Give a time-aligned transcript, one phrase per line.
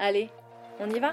[0.00, 0.30] Allez,
[0.78, 1.12] on y va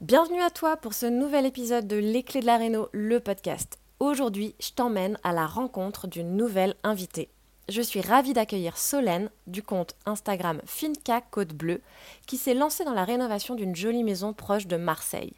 [0.00, 3.78] Bienvenue à toi pour ce nouvel épisode de Les Clés de la Réno, le podcast.
[4.00, 7.28] Aujourd'hui, je t'emmène à la rencontre d'une nouvelle invitée.
[7.68, 11.82] Je suis ravie d'accueillir Solène du compte Instagram Finca Côte Bleue
[12.26, 15.34] qui s'est lancée dans la rénovation d'une jolie maison proche de Marseille.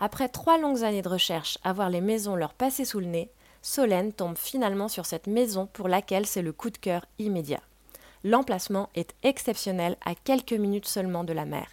[0.00, 3.30] Après trois longues années de recherche à voir les maisons leur passer sous le nez,
[3.66, 7.62] Solène tombe finalement sur cette maison pour laquelle c'est le coup de cœur immédiat.
[8.22, 11.66] L'emplacement est exceptionnel à quelques minutes seulement de la mer.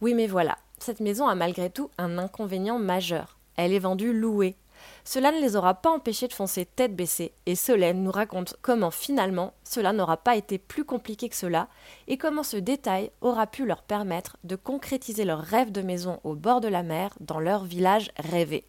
[0.00, 3.38] Oui mais voilà, cette maison a malgré tout un inconvénient majeur.
[3.54, 4.56] Elle est vendue louée.
[5.04, 8.90] Cela ne les aura pas empêchés de foncer tête baissée, et Solène nous raconte comment
[8.90, 11.68] finalement cela n'aura pas été plus compliqué que cela,
[12.08, 16.34] et comment ce détail aura pu leur permettre de concrétiser leur rêve de maison au
[16.34, 18.64] bord de la mer dans leur village rêvé.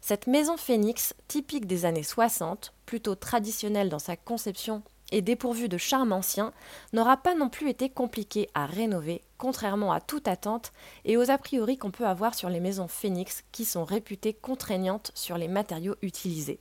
[0.00, 5.76] Cette maison phénix, typique des années 60, plutôt traditionnelle dans sa conception et dépourvue de
[5.76, 6.52] charme ancien,
[6.92, 10.72] n'aura pas non plus été compliquée à rénover, contrairement à toute attente
[11.04, 15.12] et aux a priori qu'on peut avoir sur les maisons phénix qui sont réputées contraignantes
[15.14, 16.60] sur les matériaux utilisés.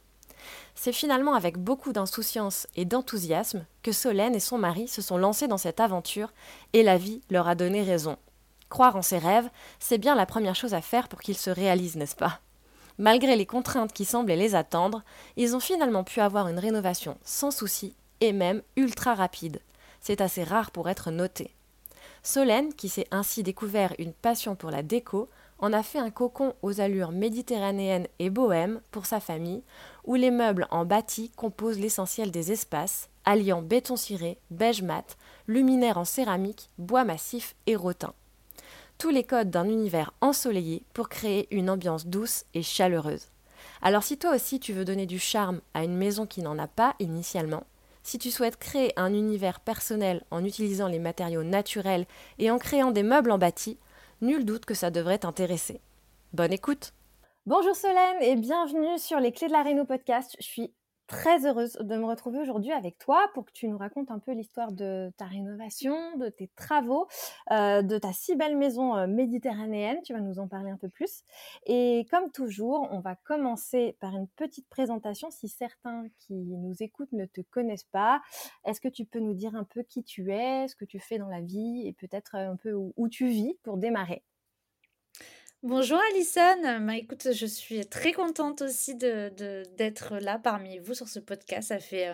[0.75, 5.47] C'est finalement avec beaucoup d'insouciance et d'enthousiasme que Solène et son mari se sont lancés
[5.47, 6.33] dans cette aventure
[6.73, 8.17] et la vie leur a donné raison.
[8.69, 9.49] Croire en ses rêves,
[9.79, 12.39] c'est bien la première chose à faire pour qu'ils se réalisent, n'est-ce pas?
[12.99, 15.03] Malgré les contraintes qui semblaient les attendre,
[15.37, 19.61] ils ont finalement pu avoir une rénovation sans souci et même ultra rapide.
[20.01, 21.55] C'est assez rare pour être noté.
[22.23, 25.29] Solène, qui s'est ainsi découvert une passion pour la déco,
[25.59, 29.63] en a fait un cocon aux allures méditerranéennes et bohèmes pour sa famille,
[30.03, 35.17] où les meubles en bâti composent l'essentiel des espaces, alliant béton ciré, beige mat,
[35.47, 38.13] luminaire en céramique, bois massif et rotin
[38.99, 43.29] tous les codes d'un univers ensoleillé pour créer une ambiance douce et chaleureuse.
[43.81, 46.67] Alors si toi aussi tu veux donner du charme à une maison qui n'en a
[46.67, 47.63] pas initialement,
[48.03, 52.05] si tu souhaites créer un univers personnel en utilisant les matériaux naturels
[52.39, 53.77] et en créant des meubles en bâti,
[54.21, 55.79] nul doute que ça devrait t'intéresser.
[56.33, 56.93] Bonne écoute
[57.45, 60.35] Bonjour Solène et bienvenue sur les clés de la Réno podcast.
[60.39, 60.73] Je suis
[61.09, 64.31] très heureuse de me retrouver aujourd'hui avec toi pour que tu nous racontes un peu
[64.31, 67.07] l'histoire de ta rénovation, de tes travaux,
[67.51, 69.97] euh, de ta si belle maison euh, méditerranéenne.
[70.03, 71.23] Tu vas nous en parler un peu plus.
[71.65, 75.31] Et comme toujours, on va commencer par une petite présentation.
[75.31, 78.21] Si certains qui nous écoutent ne te connaissent pas,
[78.63, 81.17] est-ce que tu peux nous dire un peu qui tu es, ce que tu fais
[81.17, 84.23] dans la vie et peut-être un peu où tu vis pour démarrer?
[85.61, 89.29] Bonjour Alison, bah, écoute, je suis très contente aussi de,
[89.75, 91.67] d'être là parmi vous sur ce podcast.
[91.67, 92.13] Ça fait, euh,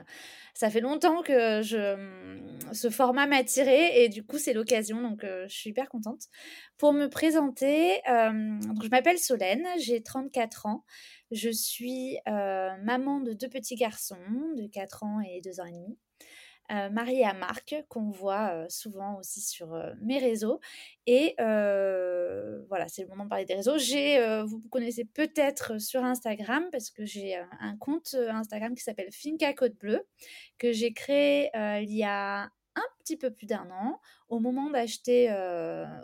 [0.55, 4.99] ça fait longtemps que je, mmh, ce format m'a attiré et du coup c'est l'occasion,
[4.99, 6.23] donc euh, je suis hyper contente.
[6.79, 10.83] Pour me présenter, je m'appelle Solène, j'ai 34 ans,
[11.29, 14.17] je suis euh, maman de deux petits garçons
[14.57, 15.99] de 4 ans et 2 ans et demi.
[16.71, 20.59] Euh, Marie à Marc, qu'on voit euh, souvent aussi sur euh, mes réseaux.
[21.05, 23.77] Et voilà, c'est le moment de parler des réseaux.
[23.77, 29.53] J'ai, vous connaissez peut-être sur Instagram, parce que j'ai un compte Instagram qui s'appelle Finca
[29.53, 30.07] Côte Bleue,
[30.57, 33.99] que j'ai créé il y a un petit peu plus d'un an,
[34.29, 35.29] au moment d'acheter,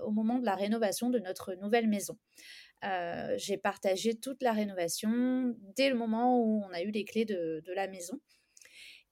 [0.06, 2.18] au moment de la rénovation de notre nouvelle maison.
[3.38, 7.74] j'ai partagé toute la rénovation dès le moment où on a eu les clés de
[7.74, 8.19] la maison.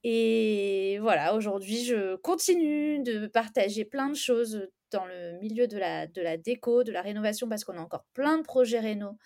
[0.04, 6.38] Et voilà, aujourd'hui, je continue de partager plein de choses dans le milieu de la,
[6.38, 9.18] déco, de la rénovation, parce qu'on a encore plein de projets réno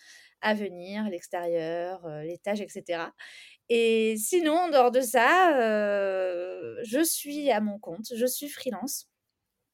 [0.42, 3.06] à venir, l'extérieur, euh, l'étage, etc.
[3.70, 9.08] Et sinon, en dehors de ça, euh, je suis à mon compte, je suis freelance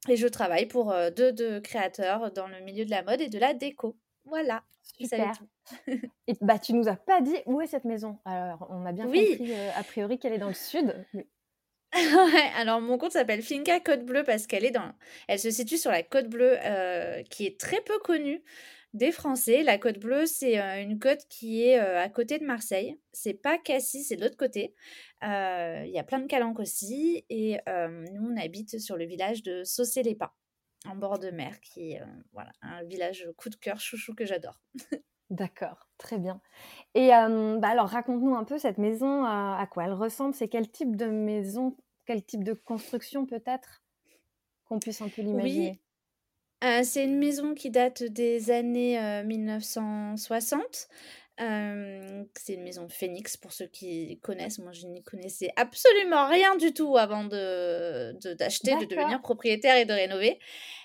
[0.07, 3.39] et je travaille pour euh, deux créateurs dans le milieu de la mode et de
[3.39, 3.97] la déco.
[4.25, 4.63] Voilà.
[4.97, 5.33] Super.
[6.27, 8.17] Et bah, tu nous as pas dit où est cette maison.
[8.25, 10.93] Alors, on a bien compris euh, a priori qu'elle est dans le sud.
[11.95, 14.93] Ouais, alors mon compte s'appelle Finca Côte Bleue parce qu'elle est dans
[15.27, 18.43] elle se situe sur la Côte Bleue, heu, qui est très peu connue
[18.93, 19.63] des Français.
[19.63, 22.99] La Côte Bleue, c'est, heu, une côte qui est, à côté de Marseille.
[23.11, 24.75] C'est pas Cassis, c'est de l'autre côté.
[25.23, 29.63] Il y a plein de calanques aussi et nous, on habite sur le village de
[29.63, 30.31] Saucé-les-Pins,
[30.85, 34.25] en bord de mer, qui est, heu, voilà, un village coup de cœur, chouchou que
[34.25, 34.61] j'adore.
[35.29, 36.41] D'accord, très bien.
[36.95, 40.35] Et hem, bah, alors raconte-nous un peu cette maison, à à quoi elle ressemble?
[40.35, 41.77] C'est quel type de maison?
[42.05, 43.83] Quel type de construction peut-être?
[44.65, 45.71] Qu'on puisse un peu Oui.
[45.71, 45.81] l'imaginer?
[46.63, 50.89] Heu, c'est une maison qui date des années, heu, 1960.
[51.39, 54.59] Hem, c'est une maison phénix pour ceux qui connaissent.
[54.59, 59.77] Moi, je n'y connaissais absolument rien du tout avant de de d'acheter, de devenir propriétaire
[59.77, 60.39] et de rénover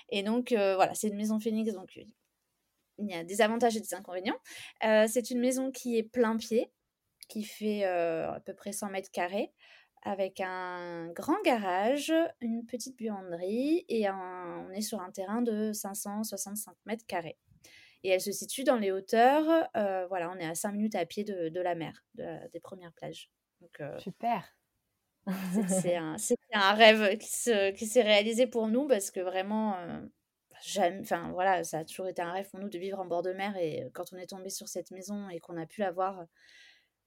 [0.09, 2.03] et donc heu, voilà, c'est une maison phénix donc heu,
[2.99, 4.39] il y a des avantages et des inconvénients.
[4.81, 6.71] C'est une maison qui est plein pied,
[7.29, 9.53] qui fait, à peu près 100 carrés,
[10.03, 15.73] avec un grand garage, une petite buanderie et un on est sur un terrain de
[15.73, 16.75] 565
[17.07, 17.37] carrés.
[18.05, 21.05] Et elle se situe dans les hauteurs, heu, voilà, on est à 5 minutes à
[21.05, 23.31] pied de de la mer, de la des premières plages.
[23.61, 24.43] Donc heu, Super.
[25.67, 25.95] c'est
[26.53, 29.75] un rêve qui se qui s'est réalisé pour nous parce que vraiment,
[30.63, 33.21] jamais enfin voilà, ça a toujours été un rêve pour nous de vivre en bord
[33.23, 35.91] de mer et quand on est tombé sur cette maison et qu'on a pu la
[35.91, 36.25] voir,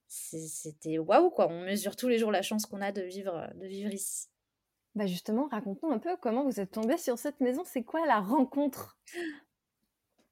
[0.09, 1.49] c'était waouh quoi!
[1.51, 4.29] On mesure tous les jours la chance qu'on a de vivre, de vivre ici.
[4.95, 7.63] Bah, justement, raconte-nous un peu comment vous êtes tombés sur cette maison?
[7.65, 8.99] C'est quoi la rencontre?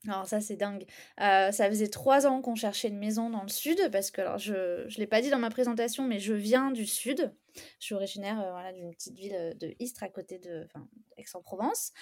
[0.09, 0.85] Alors ça, c'est dingue.
[1.21, 4.39] Heu, ça faisait 3 ans qu'on cherchait une maison dans le sud parce que alors
[4.39, 7.35] je je l'ai pas dit dans ma présentation, mais je viens du sud.
[7.81, 10.69] Je suis originaire, heu, voilà, d'une petite ville, heu, de Istres à côté de
[11.17, 11.93] Aix-en-Provence.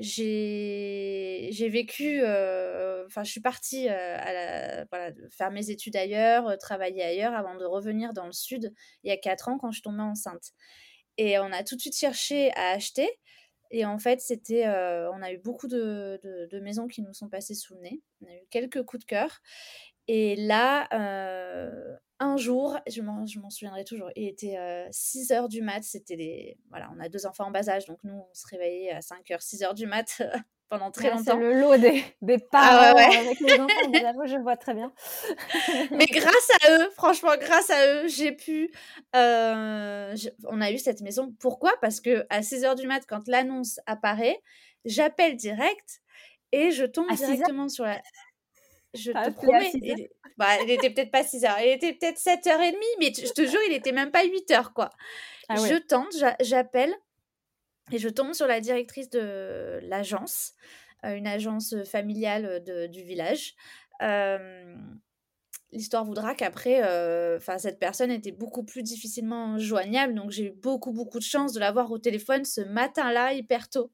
[0.00, 7.54] J'ai vécu, enfin je suis partie, à voilà, faire mes études ailleurs, travailler ailleurs avant
[7.56, 8.72] de revenir dans le sud
[9.04, 10.52] il y a 4 ans quand je suis tombée enceinte
[11.16, 13.08] et on a tout de suite cherché à acheter
[13.70, 16.20] et en fait, c'était, heu, on a eu beaucoup de
[16.50, 18.02] de maisons qui nous sont passées sous le nez.
[18.22, 19.40] On a eu quelques coups de cœur.
[20.08, 25.62] Et là, heu, un jour, je m'en souviendrai toujours, il était, heu, six heures du
[25.62, 28.46] mat, c'était les voilà, on a 2 enfants en bas âge, donc nous, on se
[28.48, 30.22] réveillait à cinq heures, six heures du mat,
[30.68, 31.36] pendant très Ah, c'est longtemps.
[31.36, 33.10] le lot des des Ah ouais, parents ouais.
[33.16, 34.92] avec les enfants, j'avoue, je vois très bien.
[35.92, 38.70] Mais grâce à eux, franchement, grâce à eux, j'ai pu,
[39.14, 41.34] je on a eu cette maison.
[41.40, 41.72] Pourquoi?
[41.80, 44.40] Parce qu'à six heures du mat, quand l'annonce apparaît,
[44.84, 46.00] j'appelle direct
[46.52, 47.50] et je tombe À 6:00?
[47.52, 48.02] directement sur la
[48.94, 49.82] je as te à promets, 6:00?
[49.82, 53.46] il bah, il était peut-être pas six heures, il était peut-être 07:30, mais je te
[53.46, 54.90] jure, il était même pas huit heures, quoi.
[55.48, 56.94] Ah Je tente, j'a j'appelle
[57.92, 60.54] et je tombe sur la directrice de l'agence,
[61.04, 63.54] heu, une agence, familiale, de du village.
[64.00, 65.00] Hem
[65.72, 66.80] L'histoire voudra qu'après,
[67.58, 71.60] cette personne était beaucoup plus difficilement joignable, donc j'ai eu beaucoup, beaucoup de chance de
[71.60, 73.92] l'avoir au téléphone ce matin-là, hyper tôt.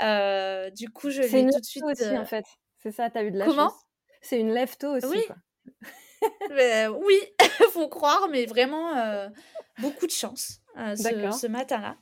[0.00, 2.44] Du coup, je lui C'est ai une tout de suite, aussi, heu en fait.
[2.78, 3.48] C'est ça, tu as eu de la comment?
[3.48, 3.86] chance.
[4.22, 5.36] C'est une lève-tôt Oui, aussi, quoi.
[6.50, 7.20] oui,
[7.72, 8.92] faut croire, mais vraiment,
[9.78, 10.60] beaucoup de chance,
[10.96, 11.98] ce ce matin-là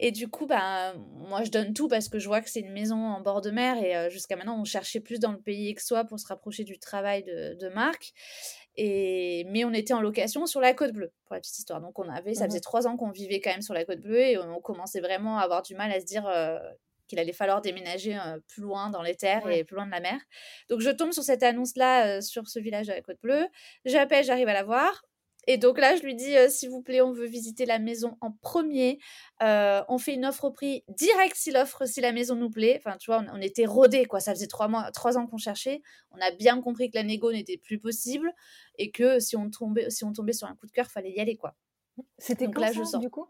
[0.00, 2.72] et du coup, bah, moi je donne tout parce que je vois que c'est une
[2.72, 5.74] maison en bord de mer et heu, jusqu'à maintenant, on cherchait plus dans le pays
[5.76, 8.12] aixois pour se rapprocher du travail de de Marc
[8.76, 11.80] et mais on était en location sur la Côte Bleue, pour la petite histoire.
[11.80, 12.60] Donc on avait ça Mmh faisait.
[12.60, 15.42] 3 ans qu'on vivait quand même sur la Côte Bleue et on commençait vraiment à
[15.42, 16.58] avoir du mal à se dire, heu,
[17.08, 19.48] qu'il allait falloir déménager, heu, plus loin dans les terres Ouais.
[19.48, 20.20] et plus loin de la mer.
[20.70, 23.46] Donc je tombe sur cette annonce-là, sur ce village de la Côte Bleue.
[23.84, 25.02] J'appelle, j'arrive à la voir
[25.46, 28.16] et donc là, je lui dis, heu: «S'il vous plaît, on veut visiter la maison
[28.20, 28.98] en premier.
[29.40, 32.76] er on fait une offre au prix direct si l'offre si la maison nous plaît».
[32.84, 34.20] Enfin, tu vois, on on était rodés, quoi.
[34.20, 35.80] Ça faisait 3 mois 3 ans qu'on cherchait.
[36.10, 38.32] On a bien compris que la négo n'était plus possible
[38.78, 41.20] et que si on tombait si on tombait sur un coup de cœur, fallait y
[41.20, 41.56] aller, quoi.
[42.18, 43.00] C'était quand là, ça, je sors.
[43.00, 43.26] du coup?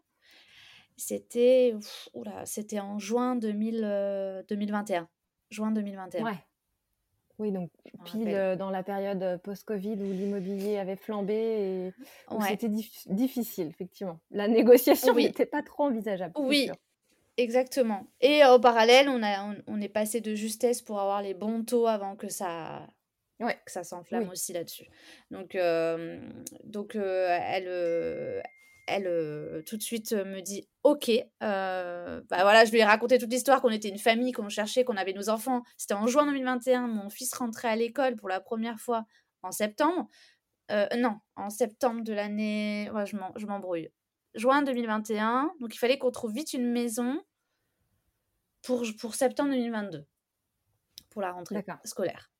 [0.96, 1.74] C'était,
[2.44, 5.08] c'était en juin 2000, heu, 2021.
[5.50, 6.44] Juin 2021, Ouais.
[7.40, 7.70] Oui, donc
[8.04, 11.94] pile, heu, dans la période, heu, post-covid où l'immobilier avait flambé et
[12.30, 14.20] Ouais, c'était dif difficile, effectivement.
[14.30, 16.54] La négociation oui, n'était pas trop envisageable, oui.
[16.54, 16.76] sûr.
[17.38, 21.34] Exactement et en parallèle, on a on on est passé de justesse pour avoir les
[21.34, 22.86] bons taux avant que ça
[23.40, 24.30] Ouais, que ça s'enflamme oui.
[24.30, 24.88] aussi là-dessus.
[25.30, 27.68] Donc hem, donc elle,
[28.90, 31.08] elle, heu, tout de suite, heu, me dit: «OK».
[31.08, 34.84] Heu, bah, voilà, je lui ai raconté toute l'histoire, qu'on était une famille, qu'on cherchait,
[34.84, 35.62] qu'on avait nos enfants.
[35.76, 39.04] C'était en juin 2021, mon fils rentrait à l'école pour la première fois
[39.42, 40.08] en septembre.
[40.96, 43.88] Non, en septembre de l'année ouais, je m'em je m'embrouille.
[44.34, 47.20] Juin 2021, donc il fallait qu'on trouve vite une maison
[48.62, 50.06] pour pour septembre 2022,
[51.10, 52.30] pour la rentrée scolaire.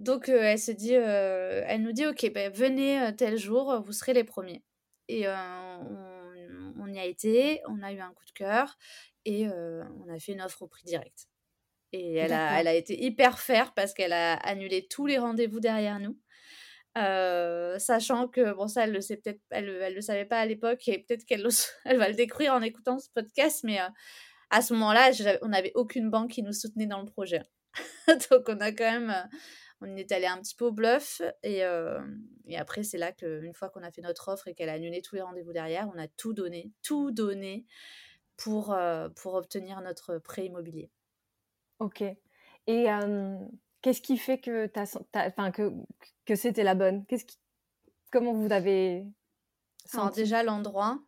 [0.00, 4.24] Donc elle se dit, elle nous dit: «OK, beh, venez, tel jour, vous serez les
[4.24, 4.62] premiers.
[5.10, 8.76] Et on, on, y a été, on a eu un coup de cœur
[9.24, 11.26] et on a fait une offre au prix direct.
[11.92, 15.60] Et elle a, elle a été hyper faire parce qu'elle a annulé tous les rendez-vous
[15.60, 16.18] derrière nous.
[17.78, 20.86] sachant que, bon, ça, elle le sait peut-être, elle, elle le savait pas à l'époque
[20.88, 21.46] et peut-être qu'elle
[21.84, 23.78] elle va le découvrir en écoutant ce podcast, mais
[24.50, 25.10] à ce moment-là,
[25.42, 27.42] on n'avait aucune banque qui nous soutenait dans le projet.
[28.30, 29.28] Donc, on a quand même,
[29.80, 31.62] on est allé un petit peu au bluff et,
[32.46, 35.02] et après, c'est là qu'une fois qu'on a fait notre offre et qu'elle a annulé
[35.02, 37.66] tous les rendez-vous derrière, on a tout donné, tout donné
[38.36, 38.76] pour,
[39.16, 40.90] pour obtenir notre prêt immobilier.
[41.78, 42.02] Ok.
[42.02, 42.86] Et
[43.82, 45.72] qu'est-ce qui fait que, que,
[46.26, 47.06] que c'était la bonne?
[47.06, 47.38] Qu'est-ce qui,
[48.10, 49.06] Comment vous avez
[49.92, 51.00] Alors déjà l'endroit.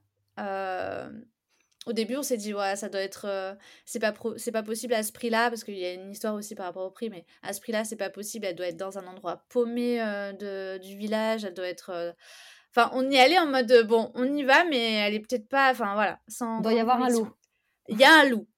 [1.86, 5.12] Au début, on s'est dit ouais, ça doit être, c'est pas pas possible à ce
[5.12, 7.60] prix-là parce qu'il y a une histoire aussi par rapport au prix, mais à ce
[7.60, 8.46] prix-là, c'est pas possible.
[8.46, 9.98] Elle doit être dans un endroit paumé
[10.38, 11.44] de, du village.
[11.44, 12.14] Elle doit être
[12.74, 15.70] Enfin, on y allait en mode bon, on y va, mais elle est peut-être pas.
[15.70, 16.20] Enfin, voilà.
[16.26, 17.28] Sans Il doit y avoir un loup.
[17.88, 18.48] Il y a un loup.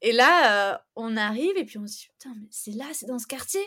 [0.00, 3.18] Et là, on arrive et puis on se dit putain, mais c'est là, c'est dans
[3.18, 3.62] ce quartier.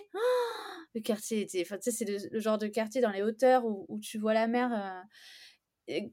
[0.95, 1.61] le quartier était.
[1.61, 4.47] Enfin, tu sais, c'est le, genre de quartier dans les hauteurs où, tu vois la
[4.47, 4.69] mer.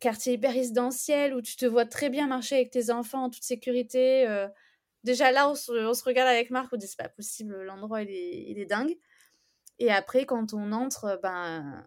[0.00, 3.44] Quartier hyper résidentiel où tu te vois très bien marcher avec tes enfants en toute
[3.44, 4.26] sécurité.
[5.02, 8.44] déjà là, on se, regarde avec Marc, on dit c'est pas possible, l'endroit il est,
[8.50, 8.96] il est dingue.
[9.78, 11.86] Et après, quand on entre, ben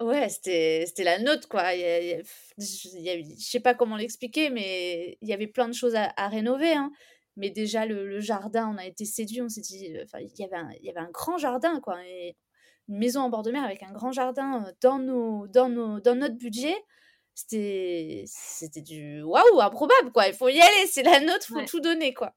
[0.00, 1.72] Ouais, c'était la note, quoi.
[1.74, 2.22] Il y
[2.58, 6.72] je sais pas comment l'expliquer, mais il y avait plein de choses à, rénover.
[6.72, 6.90] Hein.
[7.36, 9.40] Mais déjà, le, jardin, on a été séduits.
[9.42, 11.98] On s'est dit, il y avait un, y avait un grand jardin, quoi.
[12.88, 16.16] une maison en bord de mer avec un grand jardin dans, nos, dans, nos, dans
[16.16, 16.74] notre budget.
[17.34, 20.28] C'était c'était du waouh, improbable, quoi.
[20.28, 22.34] Il faut y aller, c'est la note, il faut tout donner, quoi.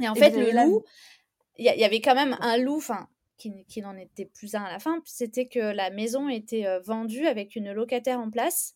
[0.00, 0.84] Et en fait, le loup,
[1.56, 3.08] il y, y, avait quand même un loup, enfin,
[3.38, 7.26] qui, n'en était plus un à la fin, c'était que la maison était euh, vendue
[7.26, 8.74] avec une locataire en place,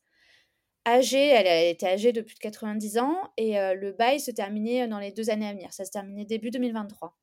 [0.86, 4.86] âgée, elle, était âgée de plus de 90 ans, et euh, le bail se terminait
[4.88, 5.72] dans les deux années à venir.
[5.72, 7.16] Ça se terminait début 2023.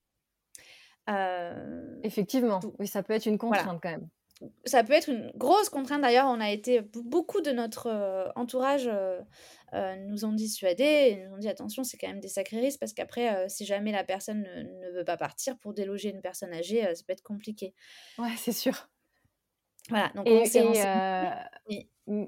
[1.10, 4.10] Euh, Effectivement, oui, ça peut être une contrainte quand même
[4.66, 6.02] ça peut être une grosse contrainte.
[6.02, 9.20] D'ailleurs, on a été beaucoup de notre euh, entourage euh,
[9.74, 12.80] euh, nous ont dissuadés et nous ont dit attention, c'est quand même des sacrés risques
[12.80, 16.82] parce qu'après, si jamais la personne ne, veut pas partir pour déloger une personne âgée,
[16.96, 17.74] ça peut être compliqué.
[18.18, 18.90] Ouais, c'est sûr.
[19.90, 20.12] Voilà.
[20.16, 20.26] Donc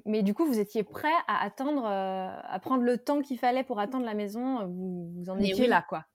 [0.05, 3.79] Mais du coup, vous étiez prêt à attendre, à prendre le temps qu'il fallait pour
[3.79, 4.67] attendre la maison?
[4.67, 6.05] Vous, vous en étiez là, quoi.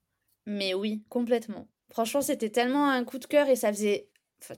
[0.45, 1.67] Mais oui, complètement.
[1.91, 4.11] Franchement, c'était tellement un coup de cœur et ça faisait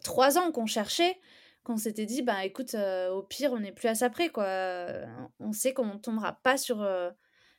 [0.03, 1.19] trois ans qu'on cherchait,
[1.65, 4.47] qu'on s'était dit, bah écoute, euh, au pire, on n'est plus à ça près, quoi.
[5.39, 7.11] On sait qu'on ne tombera pas sur, euh,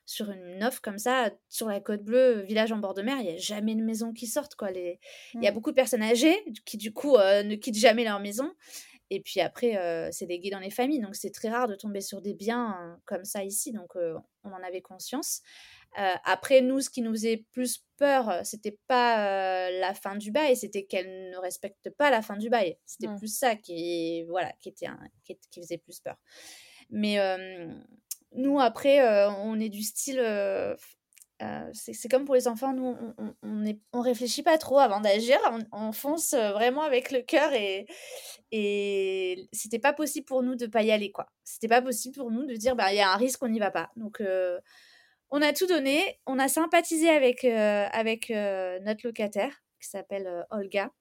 [0.05, 3.27] sur une offre comme ça, sur la côte bleue, village en bord de mer, il
[3.27, 4.71] n'y a jamais de maison qui sorte, quoi.
[4.71, 4.99] Les...
[5.35, 8.19] Il y a beaucoup de personnes âgées qui, du coup, euh, ne quittent jamais leur
[8.19, 8.51] maison.
[9.11, 9.75] Et puis après,
[10.11, 13.25] c'est légué dans les familles, donc c'est très rare de tomber sur des biens comme
[13.25, 15.41] ça ici, donc on en avait conscience.
[15.97, 20.15] Euh, après, nous, ce qui nous faisait plus peur, euh, c'était pas euh, la fin
[20.15, 22.77] du bail, c'était qu'elle ne respecte pas la fin du bail.
[22.85, 24.87] C'était plus ça qui, voilà, qui, était
[25.25, 26.15] qui, faisait plus peur.
[26.91, 27.17] Mais
[28.33, 30.21] nous, après, on est du style.
[31.73, 35.37] c'est comme pour les enfants, nous, on, on, on réfléchit pas trop avant d'agir,
[35.71, 37.85] on, fonce vraiment avec le cœur et,
[38.51, 41.27] et c'était pas possible pour nous de pas y aller, quoi.
[41.43, 43.59] C'était pas possible pour nous de dire, bah, il y a un risque, on n'y
[43.59, 43.91] va pas.
[43.95, 44.21] Donc,
[45.31, 50.27] on a tout donné, on a sympathisé avec, euh, avec euh, notre locataire qui s'appelle
[50.27, 50.91] euh, Olga.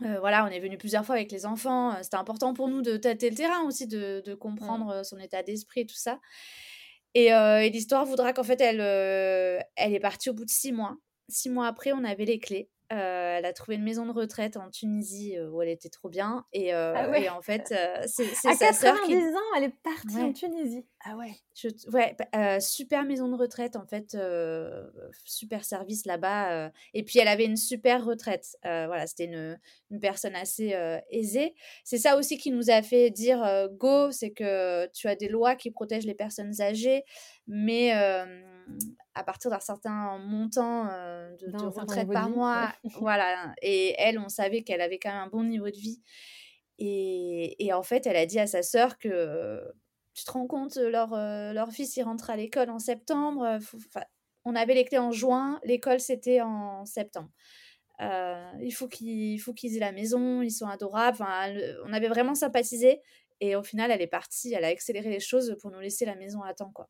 [0.00, 1.94] voilà, on est venu plusieurs fois avec les enfants.
[2.02, 5.80] C'était important pour nous de tâter le terrain aussi, de, de comprendre son état d'esprit
[5.82, 6.20] et tout ça.
[7.14, 10.96] Et, et l'histoire voudra qu'en fait, elle, elle est partie au bout de six mois.
[11.28, 12.70] Six mois après, on avait les clés.
[12.92, 16.08] Euh, elle a trouvé une maison de retraite en Tunisie euh, où elle était trop
[16.08, 16.44] bien.
[16.52, 17.72] Et, euh, ah en fait,
[18.06, 19.14] c'est sa sœur qui...
[19.14, 20.84] ans, elle est partie en Tunisie.
[21.02, 21.34] Ah ouais
[21.92, 22.14] Ouais,
[22.60, 24.16] super maison de retraite, en fait.
[25.24, 26.70] super service là-bas.
[26.94, 28.56] et puis, elle avait une super retraite.
[28.62, 29.58] voilà, c'était une,
[29.90, 30.76] une, personne assez
[31.10, 31.54] aisée.
[31.84, 35.56] C'est ça aussi qui nous a fait dire go, c'est que tu as des lois
[35.56, 37.04] qui protègent les personnes âgées,
[37.46, 37.92] mais
[39.14, 42.72] à partir d'un certain montant de, retraite par mois.
[43.00, 43.54] voilà.
[43.62, 46.00] Et elle, on savait qu'elle avait quand même un bon niveau de vie.
[46.78, 49.62] Et, et en fait, elle a dit à sa sœur que
[50.14, 53.58] tu te rends compte, leur, euh, leur fils, il rentre à l'école en septembre.
[54.44, 57.30] on avait les clés en juin, l'école, c'était en septembre.
[58.00, 61.24] Euh, il faut qu'ils aient la maison, ils sont adorables.
[61.86, 63.00] on avait vraiment sympathisé.
[63.40, 66.14] Et au final, elle est partie, elle a accéléré les choses pour nous laisser la
[66.14, 66.72] maison à temps.
[66.74, 66.88] Quoi.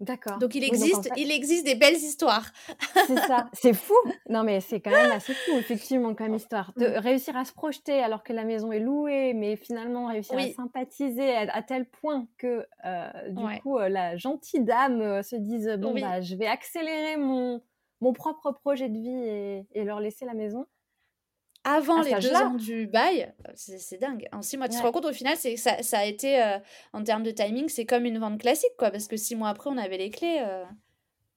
[0.00, 0.38] D'accord.
[0.38, 2.46] Donc il existe, il existe des belles histoires.
[3.06, 3.94] c'est ça, c'est fou.
[4.30, 6.72] Non mais c'est quand même assez fou effectivement comme histoire.
[6.76, 10.48] De réussir à se projeter alors que la maison est louée, mais finalement réussir à
[10.48, 15.68] sympathiser à, tel point que euh, du coup euh, la gentille dame euh, se dise
[15.78, 17.60] bon bah je vais accélérer mon
[18.00, 20.66] mon propre projet de vie et leur laisser la maison
[21.64, 24.26] avant les deux ans du bail, c'est dingue.
[24.32, 26.58] En six mois, tu te rends compte au final, c'est ça, ça a été, euh,
[26.92, 29.70] en termes de timing, c'est comme une vente classique, quoi, parce que six mois après,
[29.70, 30.38] on avait les clés.
[30.40, 30.64] Euh,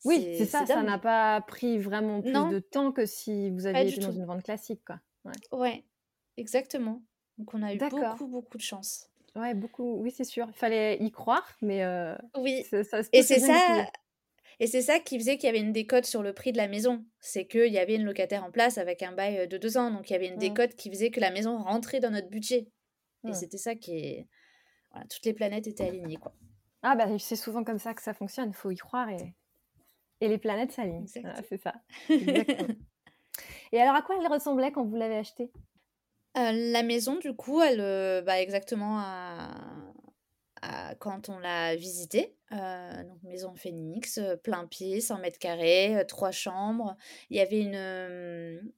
[0.06, 3.88] oui, c'est ça, ça n'a pas pris vraiment plus de temps que si vous aviez
[3.89, 5.00] été dans une vente classique, quoi.
[5.51, 5.84] Ouais.
[6.38, 7.01] exactement.
[7.38, 9.10] Donc on a eu beaucoup, beaucoup de chance.
[9.36, 10.46] Ouais, beaucoup, oui, c'est sûr.
[10.50, 12.63] Il fallait y croire, mais euh, oui.
[13.12, 13.88] Et c'est ça,
[14.63, 16.70] et c'est ça qui faisait qu'il y avait une décote sur le prix de la
[16.70, 17.03] maison.
[17.20, 19.91] C'est qu'il y avait une locataire en place avec un bail euh, de deux ans.
[19.91, 20.39] Donc il y avait une mmh.
[20.39, 22.70] décote qui faisait que la maison rentrait dans notre budget.
[23.27, 24.27] Et c'était ça qui est.
[24.91, 26.15] Voilà, toutes les planètes étaient alignées.
[26.15, 26.34] Quoi.
[26.82, 28.51] Ah, bah c'est souvent comme ça que ça fonctionne.
[28.51, 29.36] Il faut y croire et,
[30.22, 31.08] et les planètes s'alignent.
[31.08, 31.74] c'est ça.
[32.10, 35.51] et alors, à quoi elle ressemblait quand vous l'avez achetée?
[36.38, 37.82] Euh, La maison, du coup, elle.
[37.82, 39.93] Euh, bah, exactement à
[41.00, 42.36] quand on l'a visité.
[42.53, 46.96] Euh, donc maison Phoenix, euh, plein pied, 100 mètres carrés, euh, trois chambres.
[47.29, 48.72] Il y avait une,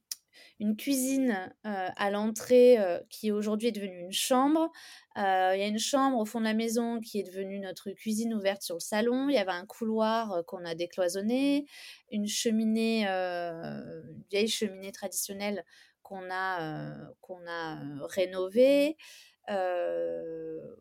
[0.60, 2.78] une cuisine à l'entrée
[3.10, 4.70] qui aujourd'hui est devenue une chambre.
[5.16, 5.22] il y
[5.62, 8.76] a une chambre au fond de la maison qui est devenue notre cuisine ouverte sur
[8.76, 9.28] le salon.
[9.28, 11.66] Il y avait un couloir qu'on a décloisonné,
[12.10, 15.64] une cheminée, une vieille cheminée traditionnelle
[16.02, 18.96] qu'on a, qu'on a rénovée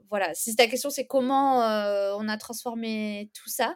[0.10, 3.76] voilà, si ta question c'est comment on a transformé tout ça,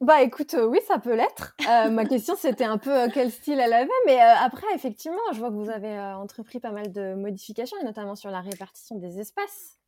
[0.00, 1.56] bah écoute, oui, ça peut l'être.
[1.90, 5.54] ma question, c'était un peu quel style elle avait, mais après, effectivement, je vois que
[5.54, 9.78] vous avez entrepris pas mal de modifications, et notamment sur la répartition des espaces.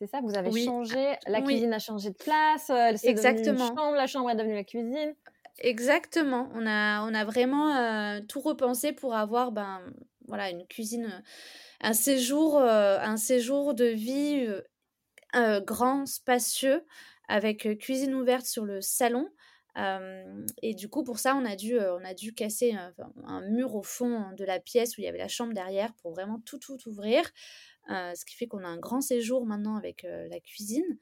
[0.00, 2.70] C'est ça, vous avez changé, la cuisine a changé de place,
[3.02, 3.68] Exactement.
[3.68, 5.14] Une chambre, la chambre est devenue la cuisine.
[5.58, 9.80] Exactement, on a, on a vraiment tout repensé pour avoir ben,
[10.26, 11.22] voilà, une cuisine
[11.84, 14.48] un séjour, euh, un séjour de vie
[15.36, 16.84] euh, grand, spacieux,
[17.28, 19.28] avec euh, cuisine ouverte sur le salon.
[20.62, 22.74] et du coup, pour ça, on a dû, on a dû casser
[23.26, 26.12] un, mur au fond de la pièce où il y avait la chambre derrière pour
[26.12, 27.30] vraiment tout, tout ouvrir.
[27.88, 30.98] ce qui fait qu'on a un grand séjour maintenant avec la cuisine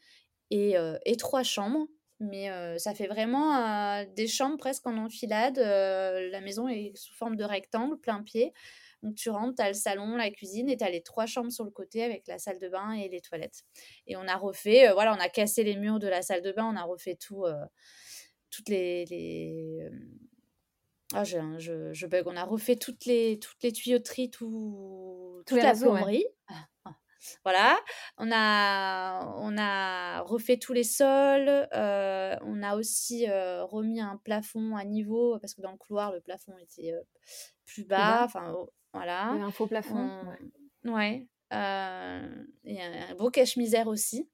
[0.51, 1.87] et, et, trois chambres.
[2.19, 5.59] Mais ça fait vraiment des chambres presque en enfilade.
[5.59, 8.55] la maison est sous forme de rectangle, plein pied.
[9.03, 11.51] Donc tu rentres, tu as le salon, la cuisine et tu as les trois chambres
[11.51, 13.65] sur le côté avec la salle de bain et les toilettes.
[14.07, 16.53] Et on a refait, euh, voilà, on a cassé les murs de la salle de
[16.53, 17.65] bain, on a refait tout, euh,
[18.51, 19.05] toutes les...
[19.07, 19.91] les euh,
[21.15, 22.27] ah, je, je, je, bug.
[22.27, 26.25] On a refait toutes les, toutes les tuyauteries, tout, toute la plomberie.
[26.49, 26.67] Ah.
[27.45, 27.79] Voilà,
[28.19, 34.85] on a, on a refait tous les sols, on a aussi remis un plafond à
[34.85, 36.93] niveau parce que dans le couloir le plafond était
[37.65, 38.25] plus bas.
[38.25, 38.57] Enfin,
[38.93, 39.29] voilà.
[39.29, 40.11] un faux plafond.
[40.85, 41.27] Ouais.
[41.53, 44.29] Euh, il y a un beau cache-misère aussi.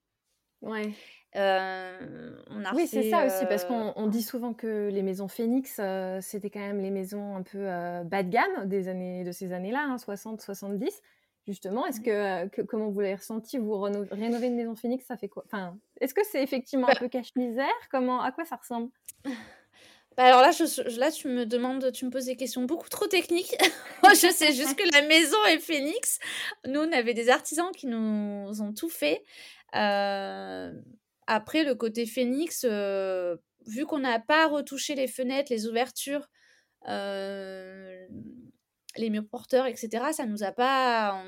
[0.60, 0.92] Ouais.
[1.36, 5.28] Euh, on a oui, c'est ça aussi, parce qu'on euh, dit souvent que les maisons
[5.28, 5.80] Phoenix,
[6.20, 7.64] c'était quand même les maisons un peu
[8.04, 11.02] bas de gamme des années, de ces années-là, hein, 60, 70.
[11.46, 15.44] Justement, est-ce que, comment vous l'avez ressenti Vous rénover une maison Phoenix, ça fait quoi?
[15.46, 17.66] Enfin, est-ce que c'est effectivement un bah peu cache-misère?
[17.90, 18.90] Comment, à quoi ça ressemble?
[20.18, 23.06] bah, alors là, je, là, tu me demandes, tu me poses des questions beaucoup trop
[23.06, 23.54] techniques.
[24.02, 26.18] Moi, je sais juste que la maison est phénix.
[26.66, 29.24] Nous, on avait des artisans qui nous ont tout fait.
[29.76, 30.72] Euh,
[31.28, 33.36] après, le côté phénix, euh,
[33.68, 36.26] vu qu'on n'a pas retouché les fenêtres, les ouvertures,
[36.88, 38.04] euh,
[38.96, 41.22] les murs porteurs, etc., ça nous a pas.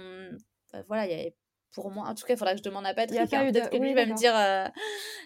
[0.89, 1.37] voilà, il y avait
[1.73, 3.33] pour moi, en tout cas, il faudra que je demande à Patrick.
[3.33, 4.35] Hein, peut-être que lui va me dire.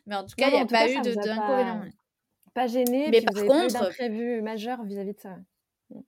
[0.05, 1.87] Mais en tout cas, il n'y a pas eu d'inconvénient
[2.55, 5.37] pas gêné, mais par contre, prévu majeur vis-à-vis de ça.
[5.91, 6.01] Mm.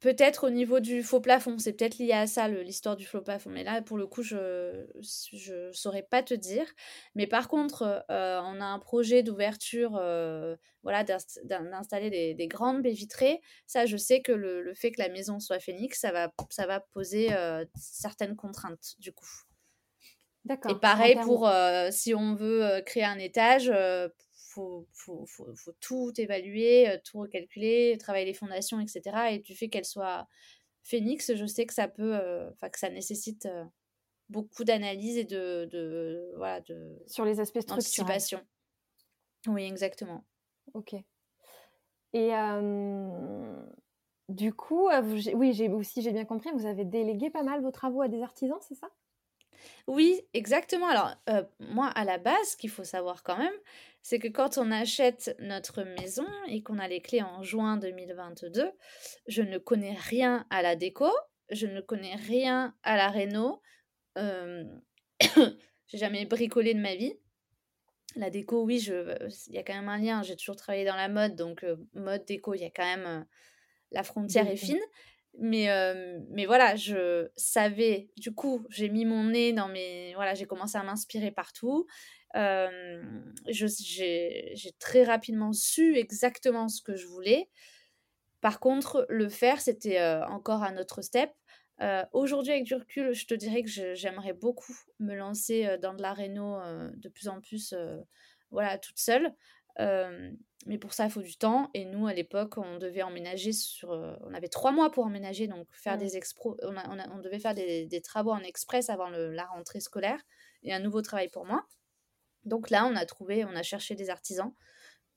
[0.00, 3.50] Peut-être au niveau du faux plafond, c'est peut-être lié à ça l'histoire du faux plafond.
[3.50, 6.66] Mais là, pour le coup, je je saurais pas te dire.
[7.14, 12.82] Mais par contre, euh, on a un projet d'ouverture, euh, voilà, d'installer des, des, grandes
[12.82, 13.40] baies vitrées.
[13.66, 16.66] Ça, je sais que le, le, fait que la maison soit phénix, ça va ça
[16.66, 19.28] va poser euh, certaines contraintes du coup.
[20.46, 20.72] D'accord.
[20.72, 21.50] Et pareil pour
[21.90, 23.72] si on veut créer un étage,
[24.54, 29.32] faut, faut, faut, faut, tout évaluer, euh, tout recalculer, travailler les fondations, etc.
[29.32, 30.28] Et du fait qu'elle soit
[30.82, 33.64] phénix, je sais que ça peut, euh, enfin que ça nécessite euh,
[34.28, 38.20] beaucoup d'analyse et de, de, voilà, de sur les aspects structurels.
[39.46, 40.24] Oui, exactement.
[40.72, 40.94] Ok.
[42.14, 42.30] Et
[44.28, 44.88] du coup,
[45.34, 48.22] oui, j'ai aussi j'ai bien compris, vous avez délégué pas mal vos travaux à des
[48.22, 48.88] artisans, c'est ça?
[49.86, 50.88] Oui, exactement.
[50.88, 53.52] Alors, euh, moi, à la base, ce qu'il faut savoir quand même,
[54.04, 58.70] c'est que quand on achète notre maison et qu'on a les clés en juin 2022,
[59.26, 61.10] je ne connais rien à la déco,
[61.48, 63.62] je ne connais rien à la réno.
[64.18, 64.62] Euh,
[65.86, 67.14] j'ai jamais bricolé de ma vie.
[68.14, 70.22] La déco, oui, je, il y a quand même un lien.
[70.22, 73.24] J'ai toujours travaillé dans la mode, donc euh, mode déco, il y a quand même
[73.90, 74.82] la frontière est fine.
[75.38, 75.68] Mais,
[76.30, 80.14] mais voilà, je savais, du coup, j'ai mis mon nez dans mes.
[80.14, 81.86] Voilà, j'ai commencé à m'inspirer partout.
[83.48, 87.48] j'ai très rapidement su exactement ce que je voulais.
[88.40, 91.30] Par contre, le faire, c'était encore un autre step.
[92.12, 96.12] Aujourd'hui, avec du recul, je te dirais que j'aimerais beaucoup me lancer dans de la
[96.12, 96.58] réno
[96.94, 97.74] de plus en plus,
[98.50, 99.34] voilà, toute seule
[99.78, 101.70] mais pour ça, il faut du temps.
[101.74, 103.90] Et nous, à l'époque, on devait emménager sur.
[103.90, 106.56] on avait trois mois pour emménager, donc faire des expros.
[106.62, 110.20] On, on, devait faire des, des, travaux en express avant le, la rentrée scolaire
[110.62, 111.66] et un nouveau travail pour moi.
[112.44, 114.52] Donc là, on a trouvé, on a cherché des artisans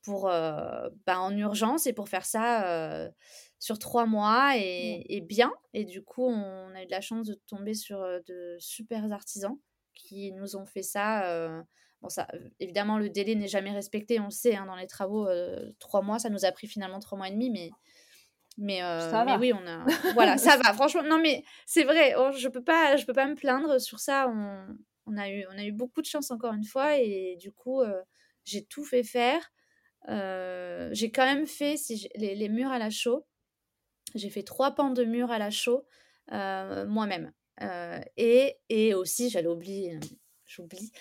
[0.04, 3.10] pour, bah, en urgence et pour faire ça
[3.60, 5.52] sur trois mois et, et, bien.
[5.74, 9.58] Et du coup, on a eu de la chance de tomber sur de super artisans
[9.94, 11.64] qui nous ont fait ça
[12.02, 12.28] Bon, ça,
[12.60, 15.28] évidemment, le délai n'est jamais respecté, on le sait, hein, dans les travaux,
[15.80, 17.72] trois mois, ça nous a pris finalement trois mois et demi, mais,
[18.58, 19.86] mais, mais oui, on a.
[20.14, 21.04] voilà, ça va, franchement.
[21.04, 24.28] Non, mais c'est vrai, oh, je peux pas, je peux pas me plaindre sur ça.
[24.30, 27.52] On, on, a eu, on a eu beaucoup de chance, encore une fois, et du
[27.52, 27.84] coup,
[28.46, 29.52] j'ai tout fait faire.
[30.08, 33.26] j'ai quand même fait si les, les, murs à la chaux.
[34.16, 35.86] J'ai fait trois pans de murs à la chaux
[36.32, 37.32] moi-même.
[38.18, 40.00] et, et aussi, j'allais oublier,
[40.46, 40.92] j'oublie,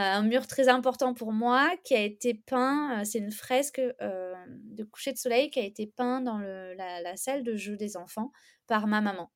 [0.00, 5.12] un mur très important pour moi qui a été peint, c'est une fresque de coucher
[5.12, 8.32] de soleil qui a été peint dans le, la, salle de jeu des enfants
[8.66, 9.30] par ma maman,